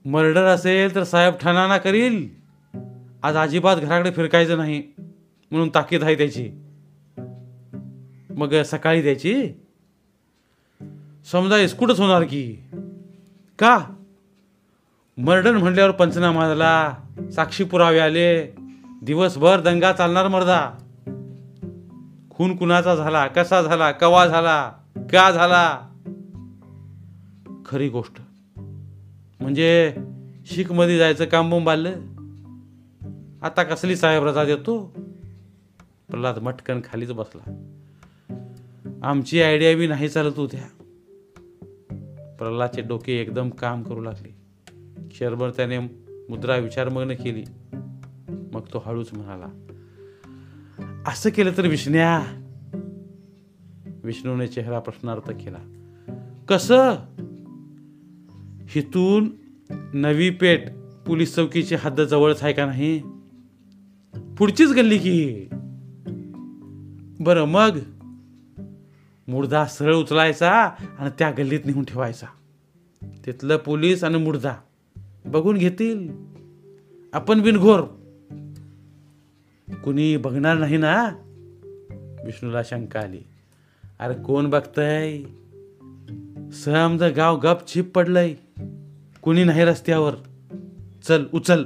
मर्डर 0.05 0.45
असेल 0.45 0.95
तर 0.95 1.03
साहेब 1.03 1.35
ठणाना 1.35 1.79
करील. 1.79 2.29
आज 3.23 3.37
अजिबात 3.37 3.77
घराकडे 3.77 4.11
फिरकायचं 4.11 4.57
नाही. 4.57 4.83
म्हणून 5.51 5.69
ताकीद 5.75 6.03
आहे 6.03 6.15
त्याची. 6.15 6.51
मग 8.31 8.63
सकाळी 8.63 9.03
द्यायची? 9.03 9.53
समजा 11.33 11.59
इस्कुटच 11.59 12.01
होणार 12.01 12.23
की? 12.23 12.57
का? 13.59 13.87
मर्डर 15.19 15.53
म्हणल्यावर 15.53 15.91
पंचनामा 15.91 16.49
झाला 16.49 16.95
साक्षी 17.35 17.65
पुरावे 17.65 17.99
आले 17.99 18.64
दिवसभर 19.03 19.61
दंगा 19.61 19.93
चालणार 19.93 20.29
मर्दा. 20.29 20.71
खून 22.31 22.57
कुणाचा 22.57 22.95
झाला 22.95 23.27
कसा 23.27 23.63
झाला 23.63 23.93
कवा 23.93 24.27
झाला 24.27 24.73
का 24.97 25.31
झाला? 25.31 25.89
खरी 27.67 27.89
गोष्ट. 27.89 28.21
म्हणजे 29.41 29.95
शीखमध्ये 30.47 30.99
जायचं 30.99 31.25
काम 31.25 31.51
बोंब 31.51 31.69
आलं 31.69 31.93
आता 33.43 33.63
कसली 33.63 33.97
साहेब 33.97 34.25
रजा 34.25 34.45
देतो? 34.45 34.95
प्रल्हाद 36.09 36.39
मटकन 36.39 36.81
खालीच 36.85 37.13
बसला. 37.13 37.71
आमची 39.03 39.43
आयडिया 39.43 39.77
बी 39.77 39.87
नाही 39.87 40.09
चालत 40.09 40.33
होत्या. 40.37 40.85
प्रल्हादचे 42.39 42.83
डोके 42.83 43.13
एकदम 43.13 43.51
काम 43.51 43.83
करू 43.83 44.01
लागले. 44.01 44.37
क्षरभर 45.09 45.51
त्याने 45.51 45.79
मुद्रा 46.29 46.57
विचारमग्न 46.57 47.13
केली. 47.13 47.45
मग 48.55 48.61
तो 48.61 48.83
हळूच 48.87 49.09
म्हणाला 49.13 49.47
असं 51.07 51.31
केलं 51.31 51.53
तर 51.57 51.67
विष्ण्या. 51.67 52.23
विष्णूने 54.05 54.47
चेहरा 54.47 54.79
प्रश्नार्थ 54.79 55.31
केला 55.31 55.59
कसं? 56.49 56.95
हिथून 58.69 59.31
नवी 59.95 60.31
पेठ 60.31 60.69
पोलीस 61.07 61.35
चौकीची 61.35 61.75
हद्द 61.75 62.01
जवळच 62.01 62.43
आहे 62.43 62.53
का 62.53 62.67
नाही? 62.67 63.03
पुढचीच 64.39 64.71
गल्ली 64.71 64.99
की. 64.99 65.47
बरं 67.21 67.45
मग? 67.45 67.79
मुर्दा 69.29 69.67
सरळ 69.67 69.95
उचलायचा 69.95 70.53
आणि 70.99 71.11
त्या 71.19 71.31
गल्लीत 71.31 71.61
नेऊन 71.65 71.85
ठेवायचा. 71.85 72.27
तिथलं 73.27 73.57
पोलीस 73.57 74.05
आणि 74.05 74.19
मुर्दा 74.19 74.55
बघून 75.25 75.57
घेतील. 75.57 76.09
आपण 77.13 77.43
बिनघोर 77.43 77.81
कुणी 79.75 80.17
बघणार 80.17 80.59
नाही 80.59 80.77
ना? 80.77 81.11
विष्णूला 82.25 82.63
शंका 82.63 83.01
आली. 83.01 83.21
अरे 83.99 84.15
कोण 84.15 84.51
बघतय? 84.51 85.23
समज 86.53 87.03
गाव 87.03 87.39
गप 87.39 87.59
छिप 87.67 87.95
पडलंय. 87.95 88.35
कुणी 89.23 89.45
नाही 89.45 89.65
रस्त्यावर. 89.65 90.15
चल 91.09 91.25
उचल. 91.35 91.65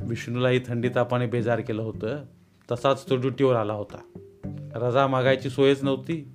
विष्णूलाही 0.00 0.60
थंडी 0.66 0.88
तापाने 0.88 1.26
बेजार 1.26 1.60
केलं 1.60 1.82
होतं. 1.82 2.24
तसाच 2.72 3.08
तो 3.08 3.16
ड्युटीवर 3.16 3.54
आला 3.54 3.72
होता. 3.72 4.02
रजा 4.74 5.06
मागायची 5.06 5.50
सोयच 5.50 5.84
नव्हती. 5.84 6.28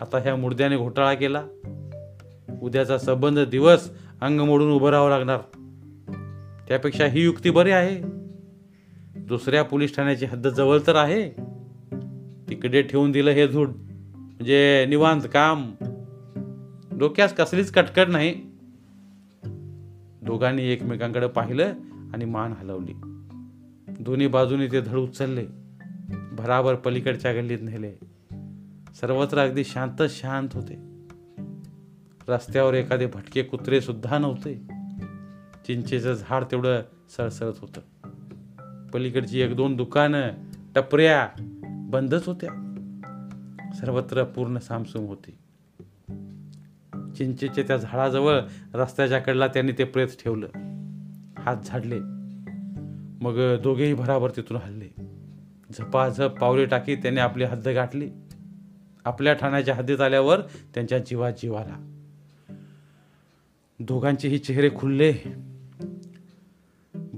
आता 0.00 0.18
ह्या 0.18 0.36
मुर्द्याने 0.36 0.76
घोटाळा 0.76 1.14
केला. 1.14 1.44
उद्याचा 2.62 2.98
संबंध 2.98 3.38
दिवस 3.38 3.90
अंग 4.20 4.40
मोडून 4.40 4.72
उभं 4.72 4.90
राहावं 4.90 5.10
लागणार. 5.10 5.40
त्यापेक्षा 6.68 7.06
ही 7.06 7.24
युक्ती 7.24 7.50
बरी 7.50 7.70
आहे. 7.70 8.17
दुसऱ्या 9.28 9.62
पोलीस 9.62 9.96
ठाण्याची 9.96 10.24
हद्द 10.24 10.48
जवळ 10.48 10.78
तर 10.86 10.96
आहे. 10.96 11.30
तिकडे 12.48 12.82
ठेवून 12.82 13.12
दिलं 13.12 13.30
हे 13.30 13.48
झूड. 13.48 13.68
म्हणजे 13.68 14.86
निवांत 14.88 15.22
काम. 15.32 15.74
डोक्यास 16.98 17.34
कसलीच 17.34 17.70
कटकट 17.70 18.08
नाही. 18.08 18.34
दोघांनी 20.22 20.62
एकमेकांकडे 20.62 21.26
पाहिलं 21.26 21.72
आणि 22.12 22.24
मान 22.24 22.52
हलवली. 22.52 22.92
दोन्ही 24.00 24.26
बाजूनी 24.26 24.66
ते 24.66 24.80
धड 24.80 24.96
उचलले. 24.96 25.46
भराभर 26.32 26.74
पलीकडच्या 26.74 27.32
गल्लीत 27.32 27.58
नेले. 27.62 27.92
सर्वत्र 29.00 29.38
अगदी 29.38 29.64
शांत 29.64 30.02
शांत 30.08 30.48
होते. 30.52 30.78
रस्त्यावर 32.28 32.74
एखादे 32.74 33.06
भटके 33.06 33.42
कुत्रे 33.42 33.80
सुद्धा 33.80 34.18
नव्हते. 34.18 34.54
चिंचेचं 35.66 36.12
झाड 36.12 36.44
तेवढं 36.44 36.80
सळसळत 37.16 37.54
होतं. 37.60 37.80
पलीकडची 38.92 39.40
एक 39.40 39.56
दोन 39.56 39.76
दुकानं 39.76 40.28
टपऱ्या 40.74 41.28
बंदच 41.64 42.26
होत्या. 42.26 42.64
सर्वत्र 43.80 44.24
पूर्ण 44.24 44.58
सामसूम 44.58 45.06
होती. 45.06 45.38
चिंचेच्या 47.16 47.64
त्या 47.66 47.76
झाडाजवळ 47.76 48.40
रस्त्याच्या 48.74 49.18
कडला 49.18 49.46
त्यांनी 49.46 49.72
ते 49.72 49.84
प्रेत 49.84 50.08
ठेवलं. 50.08 50.46
हात 51.38 51.56
झाडले. 51.64 51.98
मग 53.24 53.62
दोघेही 53.62 53.94
भराभर 53.94 54.30
तिथून 54.30 54.56
हल्ले. 54.56 54.94
झपाझप 55.78 56.34
पावले 56.40 56.66
टाकी 56.66 56.96
त्याने 56.96 57.20
आपली 57.20 57.44
हद्द 57.44 57.68
गाठली. 57.68 58.10
आपल्या 59.04 59.34
ठाण्याच्या 59.34 59.74
हद्दीत 59.74 60.00
आल्यावर 60.00 60.40
त्यांच्या 60.74 60.98
जीवा 60.98 61.30
जीवाला 61.30 61.94
दोघांचेही 63.80 64.38
चेहरे 64.38 64.70
खुलले. 64.76 65.12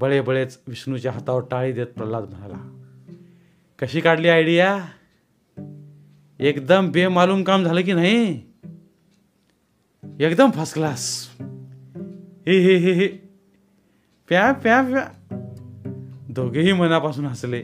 बळे 0.00 0.20
बळेच 0.20 0.58
विष्णूच्या 0.68 1.12
हातावर 1.12 1.42
टाळी 1.50 1.72
देत 1.72 1.86
प्रल्हाद 1.86 2.24
म्हणाला 2.30 2.82
कशी 3.78 4.00
काढली 4.00 4.28
आयडिया 4.28 4.84
एकदम 6.40 6.90
बेमालूम 6.90 7.42
काम 7.42 7.64
झालं 7.64 7.80
की 7.80 7.92
नाही? 7.92 8.42
एकदम 10.20 10.50
फर्स्ट 10.50 10.74
क्लास 10.74 11.30
हे 12.46 12.58
हे 12.58 12.76
हे 12.76 12.92
हे. 12.92 13.06
प्या 14.28 14.52
प्या 14.52 14.82
प्या. 14.82 15.06
दोघेही 16.28 16.72
मनापासून 16.72 17.26
हसले. 17.26 17.62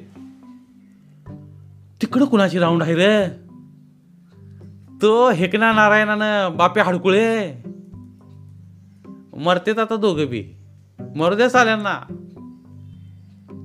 तिकडं 2.03 2.25
कुणाची 2.25 2.59
राऊंड 2.59 2.83
आहे 2.83 2.95
रे? 2.95 3.29
तो 5.03 5.31
हेकना 5.31 5.73
नारायणानं 5.73 6.57
बापे 6.57 6.81
हाडकुळे. 6.81 7.55
मरतेत 9.37 9.79
आता 9.79 9.97
दोघे 9.97 10.27
बी. 10.27 10.45
मरू 11.17 11.49
साल्यांना. 11.49 12.23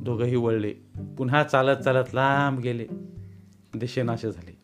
दोघंही 0.02 0.36
वळले. 0.36 0.74
पुन्हा 1.18 1.44
चालत 1.44 1.78
चालत 1.78 2.14
लांब 2.14 2.60
गेले. 2.60 2.86
दिशेनाशे 3.76 4.32
झाले. 4.32 4.62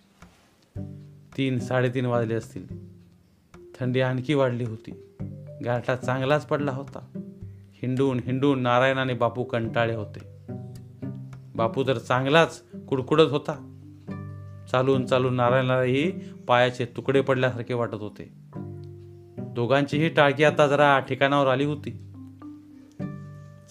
तीन 1.38 1.60
साडेतीन 1.60 2.06
वाजले 2.06 2.34
असतील. 2.34 2.68
थंडी 3.80 4.02
आणखी 4.02 4.34
वाढली 4.34 4.64
होती. 4.64 4.92
गारठा 5.66 5.96
चांगलाच 5.96 6.46
पडला 6.46 6.72
होता. 6.72 7.06
हिंडून 7.74 8.20
हिंडून 8.26 8.62
नारायण 8.62 8.98
आणि 8.98 9.14
बापू 9.14 9.44
कंटाळे 9.44 9.96
होते. 9.96 10.20
बापू 11.56 11.84
तर 11.88 11.98
चांगलाच 11.98 12.64
कुडकुडत 12.90 13.32
होता. 13.32 13.74
चालून 14.72 15.06
चालून 15.06 15.34
नारायणालाही 15.34 16.12
पायाचे 16.48 16.86
तुकडे 16.86 17.22
पडल्यासारखे 17.22 17.74
वाटत 17.74 17.94
होते. 17.94 18.34
दोघांचीही 19.40 20.10
टाळकी 20.10 20.44
आता 20.44 20.68
जरा 20.68 21.00
ठिकाणावर 21.00 21.48
आली 21.48 21.66
होती. 21.66 22.07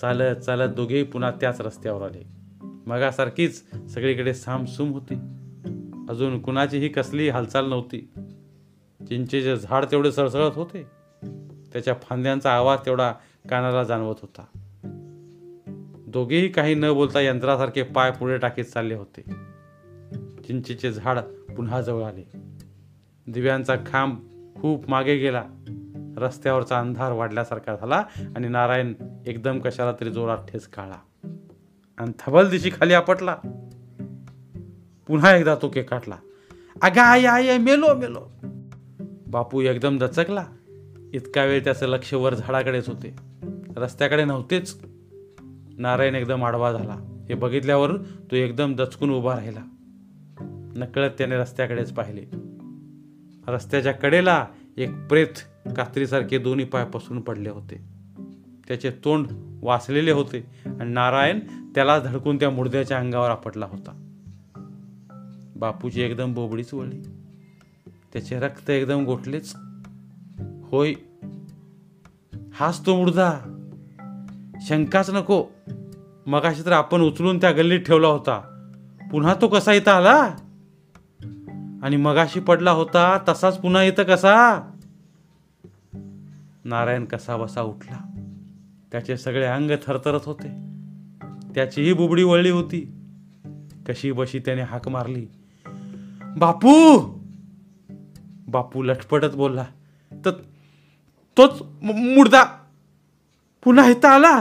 चालत 0.01 0.37
चालत 0.37 0.75
दोघेही 0.75 1.03
पुन्हा 1.03 1.31
त्याच 1.31 1.61
रस्त्यावर 1.61 2.03
आले. 2.03 2.23
मगासारखीच 2.87 3.65
सगळीकडे 3.95 4.35
सामसूम 4.35 4.93
होती. 4.93 5.15
अजून 6.09 6.43
कुणाचीही 6.43 6.89
कसली 6.89 7.29
हालचाल 7.29 7.69
नव्हती. 7.69 8.13
चिंचेचे 9.09 9.57
झाड 9.57 9.85
तेवढे 9.85 10.13
सळसळत 10.13 10.53
होते. 10.55 10.87
त्याच्या 11.73 11.95
फांद्यांचा 12.03 12.51
आवाज 12.51 12.79
तेवढा 12.87 13.13
कानाला 13.51 13.85
जाणवत 13.85 14.15
होता. 14.23 14.45
दोघेही 16.07 16.49
काही 16.49 16.75
न 16.75 16.93
बोलता 16.95 17.21
यंत्रासारखे 17.21 17.83
पाय 17.83 18.11
पुढे 18.11 18.39
टाकीत 18.39 18.65
चालले 18.65 18.95
होते. 18.95 19.23
चिंचेचे 20.43 20.93
झाड 20.93 21.19
पुन्हा 21.57 21.81
जवळ 21.81 22.03
आले. 22.03 22.31
दिव्यांचा 23.27 23.77
खांब 23.87 24.19
खूप 24.61 24.91
मागे 24.91 25.17
गेला. 25.17 25.45
रस्त्यावरचा 26.17 26.79
अंधार 26.79 27.13
वाढल्यासारखा 27.13 27.77
झाला 27.77 28.05
आणि 28.37 28.49
नारायण 28.49 28.93
एकदम 29.27 29.59
कशाला 29.59 29.93
तरी 29.93 30.11
जोरात 30.11 30.39
ठेस 30.49 30.67
काढला. 30.67 31.29
आणि 31.99 32.13
थबल 32.19 32.49
दिशी 32.49 32.71
खाली 32.71 32.93
आपटला. 32.93 33.37
पुन्हा 35.07 35.37
एकदा 35.37 35.55
तो 35.55 35.69
केक 35.69 35.91
काटला. 35.91 36.17
अगा 36.83 37.03
आय 37.03 37.25
आय 37.25 37.59
मेलो 37.59 37.95
मेलो. 37.95 38.31
बापू 39.27 39.61
एकदम 39.61 39.99
दचकला. 39.99 40.47
इतका 41.13 41.45
वेळ 41.45 41.65
त्याचं 41.65 41.87
लक्ष 41.87 42.15
वर 42.15 42.35
झाडाकडेच 42.35 42.89
होते. 42.89 43.17
रस्त्याकडे 43.77 44.25
नव्हतेच. 44.25 44.81
नारायण 45.79 46.15
एकदम 46.15 46.45
आडवा 46.45 46.73
झाला. 46.73 47.25
हे 47.29 47.35
बघितल्यावर 47.35 47.97
तो 48.31 48.37
एकदम 48.37 48.75
दचकून 48.75 49.11
उभा 49.11 49.35
राहिला. 49.35 49.63
नकळत 50.77 51.11
त्याने 51.19 51.37
रस्त्याकडेच 51.37 51.93
पाहिले. 51.93 52.25
रस्त्याच्या 53.49 53.93
कडेला 53.93 54.47
एक 54.77 54.91
प्रेत 55.09 55.56
कात्रीसारखे 55.75 56.39
दोन्ही 56.39 56.65
पाय 56.65 56.85
पसरून 56.85 57.21
पडले 57.21 57.49
होते. 57.49 57.85
त्याचे 58.69 58.91
तोंड 58.91 59.27
वाचलेले 59.63 60.11
होते 60.11 60.47
आणि 60.81 60.93
नारायण 60.93 61.41
त्याला 61.75 61.99
धडकून 61.99 62.37
त्या 62.37 62.51
मुर्द्याच्या 62.51 62.99
अंगावर 62.99 63.31
आपटला 63.31 63.67
होता. 63.67 64.03
बापूची 65.57 66.03
एकदम 66.03 66.35
बोबडीच 66.35 66.75
वळली. 66.75 67.03
त्याचे 68.13 68.41
रक्त 68.41 68.71
एकदम 68.71 69.05
गोठलेच. 69.05 69.57
होय 70.63 70.93
हाच 72.55 72.87
तो 72.87 72.97
मुर्दा. 72.97 73.39
शंकाच 74.61 75.11
नको. 75.11 75.45
मगाशी 76.27 76.65
तर 76.65 76.73
आपण 76.73 77.01
उचलून 77.01 77.41
त्या 77.41 77.51
गल्लीत 77.51 77.81
ठेवला 77.81 78.09
होता. 78.09 78.69
पुन्हा 79.11 79.35
तो 79.35 79.49
कसा 79.49 79.73
इथं 79.73 79.91
आला? 79.91 80.37
आणि 81.83 81.97
मगाशी 81.97 82.41
पडला 82.41 82.71
होता 82.71 83.19
तसाच 83.29 83.61
पुन्हा 83.61 83.83
इथं 83.83 84.03
कसा? 84.03 84.71
नारायण 86.67 87.05
कसा 87.05 87.37
बसा 87.37 87.63
उठला. 87.63 87.99
त्याचे 88.93 89.17
सगळे 89.17 89.47
अंग 89.47 89.71
थरथरत 89.87 90.21
होते. 90.25 90.49
त्याचीही 91.55 91.93
बुबडी 91.93 92.23
वळली 92.23 92.51
होती. 92.51 92.93
कशी 93.89 94.13
बशी 94.13 94.39
त्याने 94.39 94.63
हाक 94.63 94.89
मारली. 94.89 95.27
बापू! 96.37 96.99
बापू 98.49 98.83
लटपटत 98.83 99.35
बोलला 99.35 99.65
तर 100.13 100.31
तोच 101.39 101.63
मुडदा 101.83 102.45
पुन्हा 103.65 103.91
इथं 103.91 104.09
आला? 104.09 104.41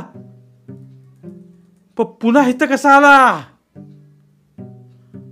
पुन्हा 1.97 2.49
इथं 2.49 2.65
कसा 2.65 2.95
आला? 2.95 3.41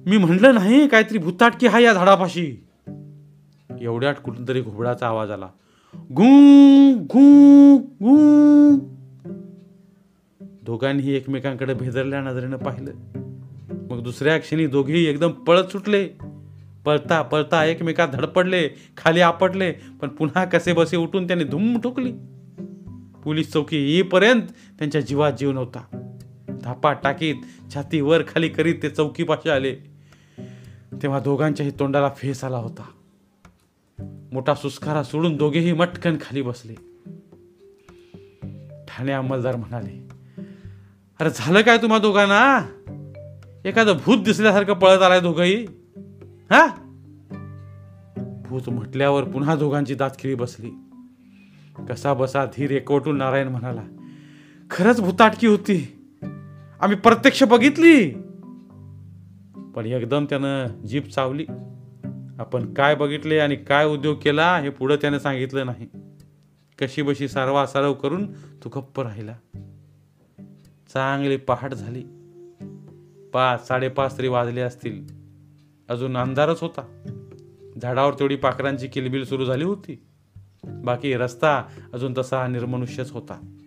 मी 0.06 0.17
म्हणलं 0.17 0.53
नाही 0.53 0.88
काहीतरी 0.88 1.17
भुताटकी 1.17 1.67
हा 1.67 1.79
या 1.79 1.93
झाडापाशी. 1.93 2.58
एवढ्यात 3.82 4.15
कुठून 4.23 4.47
तरी 4.47 4.62
घुबडाचा 4.62 5.08
आवाज 5.08 5.32
आला. 5.32 5.47
गू 5.95 6.93
गू 6.93 7.77
गू. 7.77 8.79
दोघांनीही 10.41 11.15
एकमेकांकडे 11.15 11.73
भेदरल्या 11.73 12.21
नजरेनं 12.21 12.58
पाहिलं. 12.58 12.91
मग 13.89 14.03
दुसऱ्या 14.03 14.38
क्षणी 14.38 14.67
दोघेही 14.67 15.06
एकदम 15.06 15.32
पळत 15.32 15.63
सुटले. 15.63 16.08
पळता 16.86 17.21
पळता 17.21 17.65
एकमेकात 17.65 18.08
धडपडले 18.08 18.69
खाली 18.97 19.19
आपटले 19.19 19.71
पण 19.71 20.08
पुन्हा 20.08 20.45
कसे 20.45 20.73
बसे 20.73 20.97
उठून 20.97 21.27
त्याने 21.27 21.43
धुम 21.43 21.79
ठोकली. 21.79 22.13
पोलीस 23.23 23.51
चौकी 23.51 23.77
येईपर्यंत 23.77 24.41
त्यांच्या 24.79 25.01
जीवात 25.01 25.34
जीव 25.34 25.51
नव्हता. 25.51 26.10
धापा 26.63 26.93
टाकीत 26.93 27.36
छाती 27.73 28.01
वर 28.01 28.21
खाली 28.21 28.49
करीत 28.49 28.75
ते 28.84 28.89
चौकीपाशी 28.89 29.49
आले. 29.49 29.75
तेव्हा 31.03 31.19
दोघांच्याही 31.19 31.71
तोंडाला 31.79 32.10
फेस 32.17 32.43
आला 32.43 32.58
होता. 32.58 32.84
मोठा 34.32 34.56
सुस्कारा 34.56 35.04
सोडून 35.04 35.38
दोघेही 35.38 35.74
मटकन 35.74 36.18
खाली 36.22 36.42
बसले. 36.42 36.74
ठाणे 38.88 39.12
अंमलदार 39.12 39.56
म्हणाले 39.56 40.08
अरे 41.20 41.30
झालं 41.36 41.62
काय 41.62 41.78
तुम्हा 41.78 42.00
दोघांना? 42.00 42.70
एखादं 43.66 43.94
भूत 44.06 44.18
दिसल्यासारखं 44.18 44.74
पळत 44.74 45.02
आलाय 45.02 45.20
दोघंही? 45.20 45.66
हा? 46.52 46.68
भूत 48.46 48.70
म्हटल्यावर 48.70 49.24
पुन्हा 49.24 49.56
दोघांची 49.56 49.96
दातखिळी 49.96 50.36
बसली. 50.36 50.72
कसा 51.89 52.13
बसा 52.13 52.46
धीर 52.46 52.72
एकवटून 52.72 53.18
नारायण 53.18 53.48
म्हणाला 53.48 53.84
खरंच 54.72 55.02
भूताटकी 55.02 55.48
होती. 55.48 55.96
आम्ही 56.82 56.96
प्रत्यक्ष 56.96 57.44
बघितली. 57.44 58.10
पण 59.76 59.86
एकदम 59.86 60.26
त्यानं 60.26 60.68
जीप 60.86 61.08
चावली. 61.08 61.46
आपण 62.39 62.74
काय 62.74 62.96
बघितले 62.96 63.39
आणि 63.39 63.56
काय 63.56 63.86
उद्योग 63.86 64.19
केला 64.19 64.58
हे 64.58 64.69
पुढं 64.69 64.96
त्याने 64.96 65.19
सांगितलं 65.19 65.65
नाही. 65.65 65.88
कशी 66.80 67.02
बशी 67.02 67.28
सारवा 67.28 67.65
सारव 67.65 67.93
करून 67.93 68.34
तो 68.34 68.69
गप्प 68.69 69.02
राहिला. 69.02 69.36
चांगली 70.93 71.38
पहाट 71.38 71.74
झाली. 71.74 72.04
पाच 73.34 73.67
साडेपाच 73.67 74.17
तरी 74.17 74.28
वाजले 74.28 74.62
असतील. 74.62 75.04
अजून 75.89 76.17
अंधारच 76.17 76.62
होता. 76.62 77.04
झाडावर 77.82 78.13
तेवढी 78.13 78.36
पाखरांची 78.36 78.88
किलबिल 78.88 79.26
सुरू 79.26 79.46
झाली 79.46 79.63
होती. 79.63 80.04
बाकी 80.63 81.13
रस्ता 81.13 81.63
अजून 81.93 82.13
तसा 82.17 82.48
निर्मनुष्यच 82.48 83.12
होता. 83.12 83.58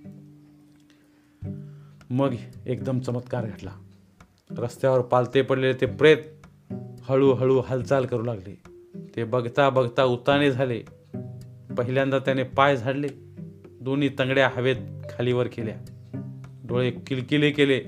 मग 2.11 2.35
एकदम 2.67 2.99
चमत्कार 2.99 3.47
घडला. 3.47 3.71
रस्त्यावर 4.51 5.01
पालते 5.01 5.43
पडलेले 5.43 5.81
ते 5.81 5.87
प्रेत 5.87 6.19
हळूहळू 7.09 7.61
हालचाल 7.61 8.07
करू 8.07 8.23
लागले. 8.23 8.63
ते 9.17 9.25
बघता 9.25 9.71
बघता 9.71 10.05
उताने 10.05 10.51
झाले. 10.51 10.83
पहिल्यांदा 11.79 12.19
त्याने 12.19 12.43
पाय 12.43 12.77
झाडले. 12.77 13.09
दोन्ही 13.81 14.09
तंगड्या 14.09 14.49
हवेत 14.49 14.77
खालीवर 15.11 15.47
केल्या. 15.47 15.77
डोळे 16.65 16.91
किलकिले 16.91 17.51
केले. 17.51 17.81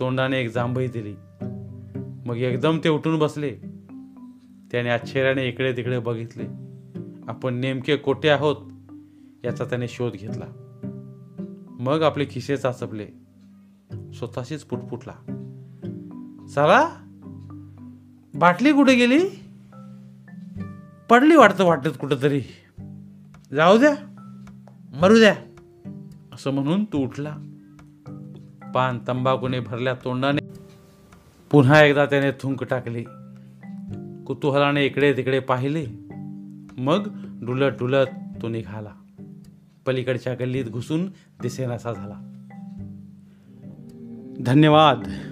तोंडाने 0.00 0.40
एक 0.40 0.52
जांभई 0.52 0.88
दिली. 0.88 1.14
मग 2.26 2.36
एकदम 2.36 2.78
ते 2.84 2.88
उठून 2.88 3.18
बसले. 3.18 3.50
त्याने 4.72 4.88
आश्चर्याने 4.88 5.48
इकडे 5.48 5.76
तिकडे 5.76 5.98
बघितले. 5.98 6.44
आपण 7.28 7.54
नेमके 7.54 7.96
कोठे 7.96 8.28
आहोत? 8.28 8.56
याचा 9.44 9.64
त्याने 9.64 9.88
शोध 9.88 10.12
घेतला. 10.12 10.46
मग 11.80 12.02
आपले 12.02 12.24
खिसे 12.30 12.56
चाचपले. 12.56 13.06
स्वतःशीच 14.14 14.62
पुटपुटला. 14.62 15.12
चला 16.54 17.01
बाटली 18.34 18.72
कुठे 18.72 18.94
गेली? 18.94 19.18
पडली 21.10 21.36
वाटतं 21.36 21.64
वाटत 21.64 21.88
कुठंतरी. 22.00 22.40
जाऊ 23.52 23.78
द्या. 23.78 23.94
मरू 25.00 25.18
द्या. 25.18 25.34
असं 26.32 26.50
म्हणून 26.50 26.84
तू 26.84 26.98
उठला. 26.98 27.36
पान 28.74 28.98
तंबाखूने 29.08 29.60
भरल्या 29.60 29.94
तोंडाने 29.94 30.48
पुन्हा 31.50 31.82
एकदा 31.82 32.06
त्याने 32.06 32.30
थुंक 32.30 32.64
टाकली. 32.64 33.04
कुतूहलाने 34.26 34.86
इकडे 34.86 35.16
तिकडे 35.16 35.38
पाहिले. 35.38 35.86
मग 36.78 37.08
डुलत 37.42 37.72
डुलत 37.80 38.06
तो 38.42 38.48
निघाला. 38.48 38.92
पलीकडच्या 39.86 40.34
गल्लीत 40.34 40.64
घुसून 40.64 41.06
दिसेनासा 41.42 41.92
झाला. 41.92 42.44
धन्यवाद. 44.40 45.31